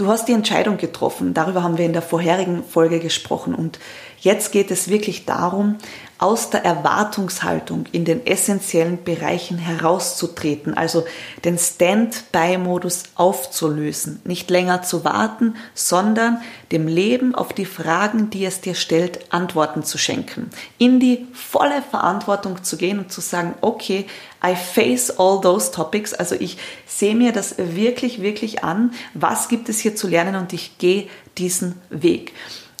Du 0.00 0.06
hast 0.06 0.28
die 0.28 0.32
Entscheidung 0.32 0.78
getroffen, 0.78 1.34
darüber 1.34 1.62
haben 1.62 1.76
wir 1.76 1.84
in 1.84 1.92
der 1.92 2.00
vorherigen 2.00 2.64
Folge 2.64 3.00
gesprochen. 3.00 3.54
Und 3.54 3.78
jetzt 4.18 4.50
geht 4.50 4.70
es 4.70 4.88
wirklich 4.88 5.26
darum, 5.26 5.76
aus 6.16 6.48
der 6.48 6.64
Erwartungshaltung 6.64 7.84
in 7.92 8.06
den 8.06 8.26
essentiellen 8.26 9.04
Bereichen 9.04 9.58
herauszutreten, 9.58 10.72
also 10.72 11.04
den 11.44 11.58
Stand-by-Modus 11.58 13.04
aufzulösen, 13.14 14.22
nicht 14.24 14.48
länger 14.48 14.80
zu 14.80 15.04
warten, 15.04 15.56
sondern 15.74 16.40
dem 16.72 16.88
Leben 16.88 17.34
auf 17.34 17.52
die 17.52 17.66
Fragen, 17.66 18.30
die 18.30 18.46
es 18.46 18.62
dir 18.62 18.74
stellt, 18.74 19.30
Antworten 19.34 19.82
zu 19.82 19.98
schenken, 19.98 20.48
in 20.78 20.98
die 20.98 21.26
volle 21.34 21.82
Verantwortung 21.82 22.64
zu 22.64 22.78
gehen 22.78 23.00
und 23.00 23.12
zu 23.12 23.20
sagen, 23.20 23.54
okay, 23.60 24.06
I 24.42 24.54
face 24.54 25.10
all 25.10 25.40
those 25.40 25.70
topics, 25.70 26.14
also 26.14 26.34
ich 26.34 26.56
sehe 26.86 27.14
mir 27.14 27.32
das 27.32 27.56
wirklich, 27.58 28.22
wirklich 28.22 28.64
an, 28.64 28.92
was 29.14 29.48
gibt 29.48 29.68
es 29.68 29.80
hier 29.80 29.94
zu 29.94 30.08
lernen 30.08 30.36
und 30.36 30.52
ich 30.52 30.78
gehe 30.78 31.08
diesen 31.36 31.80
Weg. 31.90 32.32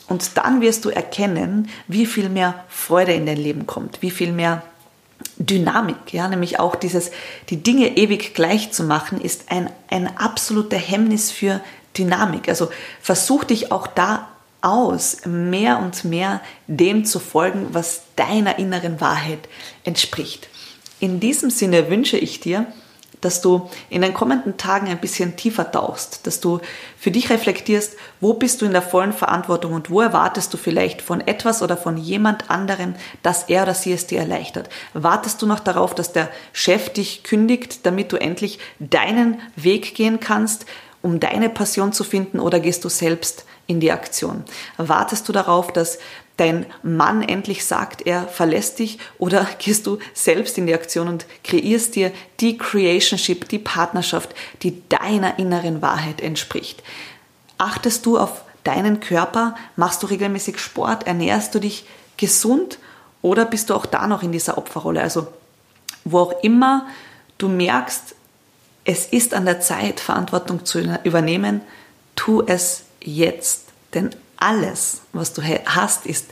Und 0.08 0.36
dann 0.36 0.60
wirst 0.60 0.84
du 0.84 0.90
erkennen, 0.90 1.68
wie 1.86 2.06
viel 2.06 2.28
mehr 2.28 2.64
Freude 2.68 3.12
in 3.12 3.26
dein 3.26 3.36
Leben 3.36 3.66
kommt, 3.66 4.02
wie 4.02 4.10
viel 4.10 4.32
mehr 4.32 4.62
Dynamik, 5.36 6.12
ja, 6.12 6.28
nämlich 6.28 6.58
auch 6.58 6.74
dieses, 6.74 7.10
die 7.48 7.62
Dinge 7.62 7.96
ewig 7.96 8.34
gleich 8.34 8.72
zu 8.72 8.84
machen, 8.84 9.20
ist 9.20 9.50
ein, 9.50 9.70
ein 9.88 10.16
absoluter 10.16 10.76
Hemmnis 10.76 11.30
für 11.30 11.60
Dynamik. 11.96 12.48
Also 12.48 12.70
versuch 13.00 13.44
dich 13.44 13.72
auch 13.72 13.86
da 13.86 14.28
aus, 14.60 15.18
mehr 15.24 15.78
und 15.78 16.04
mehr 16.04 16.42
dem 16.66 17.04
zu 17.04 17.18
folgen, 17.18 17.68
was 17.72 18.02
deiner 18.16 18.58
inneren 18.58 19.00
Wahrheit 19.00 19.48
entspricht. 19.84 20.49
In 21.00 21.18
diesem 21.18 21.48
Sinne 21.48 21.88
wünsche 21.88 22.18
ich 22.18 22.40
dir, 22.40 22.66
dass 23.20 23.40
du 23.40 23.68
in 23.88 24.02
den 24.02 24.14
kommenden 24.14 24.56
Tagen 24.56 24.88
ein 24.88 25.00
bisschen 25.00 25.36
tiefer 25.36 25.70
tauchst, 25.70 26.26
dass 26.26 26.40
du 26.40 26.60
für 26.96 27.10
dich 27.10 27.30
reflektierst, 27.30 27.96
wo 28.20 28.34
bist 28.34 28.60
du 28.60 28.66
in 28.66 28.72
der 28.72 28.82
vollen 28.82 29.12
Verantwortung 29.12 29.72
und 29.72 29.90
wo 29.90 30.00
erwartest 30.00 30.52
du 30.52 30.56
vielleicht 30.56 31.02
von 31.02 31.20
etwas 31.20 31.62
oder 31.62 31.76
von 31.76 31.96
jemand 31.96 32.50
anderem, 32.50 32.94
dass 33.22 33.44
er 33.44 33.62
oder 33.64 33.74
sie 33.74 33.92
es 33.92 34.06
dir 34.06 34.20
erleichtert. 34.20 34.68
Wartest 34.94 35.40
du 35.42 35.46
noch 35.46 35.60
darauf, 35.60 35.94
dass 35.94 36.12
der 36.12 36.28
Chef 36.52 36.90
dich 36.90 37.22
kündigt, 37.22 37.84
damit 37.84 38.12
du 38.12 38.16
endlich 38.16 38.58
deinen 38.78 39.40
Weg 39.56 39.94
gehen 39.94 40.20
kannst, 40.20 40.66
um 41.02 41.20
deine 41.20 41.48
Passion 41.48 41.92
zu 41.92 42.04
finden 42.04 42.40
oder 42.40 42.60
gehst 42.60 42.84
du 42.84 42.88
selbst 42.88 43.44
in 43.66 43.80
die 43.80 43.92
Aktion? 43.92 44.44
Wartest 44.76 45.28
du 45.28 45.32
darauf, 45.32 45.72
dass 45.72 45.98
dein 46.40 46.64
Mann 46.82 47.22
endlich 47.22 47.66
sagt, 47.66 48.06
er 48.06 48.26
verlässt 48.26 48.78
dich 48.78 48.98
oder 49.18 49.46
gehst 49.58 49.86
du 49.86 49.98
selbst 50.14 50.56
in 50.56 50.66
die 50.66 50.74
Aktion 50.74 51.08
und 51.08 51.26
kreierst 51.44 51.94
dir 51.94 52.12
die 52.40 52.56
Creationship, 52.56 53.48
die 53.48 53.58
Partnerschaft, 53.58 54.34
die 54.62 54.82
deiner 54.88 55.38
inneren 55.38 55.82
Wahrheit 55.82 56.20
entspricht. 56.20 56.82
Achtest 57.58 58.06
du 58.06 58.18
auf 58.18 58.42
deinen 58.64 59.00
Körper? 59.00 59.54
Machst 59.76 60.02
du 60.02 60.06
regelmäßig 60.06 60.58
Sport? 60.58 61.06
Ernährst 61.06 61.54
du 61.54 61.58
dich 61.58 61.84
gesund? 62.16 62.78
Oder 63.22 63.44
bist 63.44 63.68
du 63.68 63.74
auch 63.74 63.84
da 63.84 64.06
noch 64.06 64.22
in 64.22 64.32
dieser 64.32 64.56
Opferrolle? 64.56 65.02
Also, 65.02 65.28
wo 66.04 66.20
auch 66.20 66.42
immer 66.42 66.86
du 67.36 67.48
merkst, 67.48 68.14
es 68.84 69.06
ist 69.06 69.34
an 69.34 69.44
der 69.44 69.60
Zeit, 69.60 70.00
Verantwortung 70.00 70.64
zu 70.64 70.80
übernehmen, 71.04 71.60
tu 72.16 72.42
es 72.46 72.84
jetzt. 73.02 73.66
Denn 73.92 74.10
alles, 74.40 75.02
was 75.12 75.32
du 75.32 75.42
hast, 75.42 76.06
ist 76.06 76.26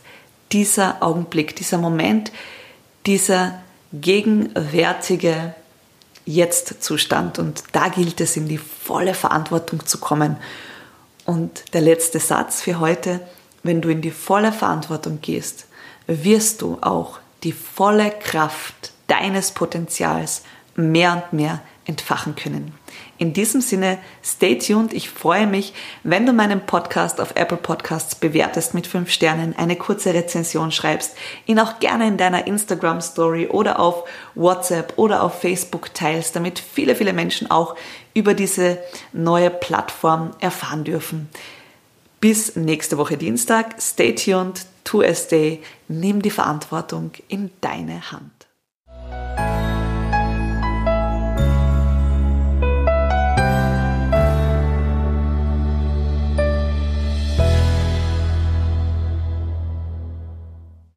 dieser 0.52 1.02
Augenblick, 1.02 1.54
dieser 1.56 1.78
Moment, 1.78 2.32
dieser 3.06 3.62
gegenwärtige 3.92 5.54
Jetzt-Zustand. 6.24 7.38
Und 7.38 7.62
da 7.72 7.88
gilt 7.88 8.20
es, 8.20 8.36
in 8.36 8.48
die 8.48 8.58
volle 8.58 9.14
Verantwortung 9.14 9.86
zu 9.86 9.98
kommen. 9.98 10.36
Und 11.24 11.74
der 11.74 11.82
letzte 11.82 12.18
Satz 12.18 12.62
für 12.62 12.80
heute, 12.80 13.20
wenn 13.62 13.80
du 13.80 13.88
in 13.88 14.02
die 14.02 14.10
volle 14.10 14.52
Verantwortung 14.52 15.20
gehst, 15.20 15.66
wirst 16.06 16.62
du 16.62 16.78
auch 16.80 17.18
die 17.42 17.52
volle 17.52 18.10
Kraft 18.10 18.92
deines 19.06 19.52
Potenzials 19.52 20.42
mehr 20.74 21.24
und 21.30 21.38
mehr 21.38 21.60
entfachen 21.88 22.36
können. 22.36 22.74
In 23.16 23.32
diesem 23.32 23.60
Sinne, 23.60 23.98
stay 24.22 24.58
tuned. 24.58 24.92
Ich 24.92 25.10
freue 25.10 25.46
mich, 25.46 25.72
wenn 26.04 26.26
du 26.26 26.32
meinen 26.32 26.60
Podcast 26.66 27.20
auf 27.20 27.32
Apple 27.34 27.56
Podcasts 27.56 28.14
bewertest 28.14 28.74
mit 28.74 28.86
fünf 28.86 29.10
Sternen, 29.10 29.56
eine 29.56 29.74
kurze 29.74 30.14
Rezension 30.14 30.70
schreibst, 30.70 31.16
ihn 31.46 31.58
auch 31.58 31.80
gerne 31.80 32.06
in 32.06 32.18
deiner 32.18 32.46
Instagram 32.46 33.00
Story 33.00 33.48
oder 33.48 33.80
auf 33.80 34.04
WhatsApp 34.34 34.92
oder 34.96 35.22
auf 35.22 35.40
Facebook 35.40 35.94
teilst, 35.94 36.36
damit 36.36 36.58
viele, 36.58 36.94
viele 36.94 37.12
Menschen 37.12 37.50
auch 37.50 37.74
über 38.14 38.34
diese 38.34 38.78
neue 39.12 39.50
Plattform 39.50 40.32
erfahren 40.40 40.84
dürfen. 40.84 41.28
Bis 42.20 42.56
nächste 42.56 42.98
Woche 42.98 43.16
Dienstag. 43.16 43.80
Stay 43.80 44.14
tuned. 44.14 44.66
Tu 44.84 45.02
es 45.02 45.28
day. 45.28 45.62
Nimm 45.88 46.20
die 46.20 46.30
Verantwortung 46.30 47.12
in 47.28 47.50
deine 47.60 48.10
Hand. 48.10 49.47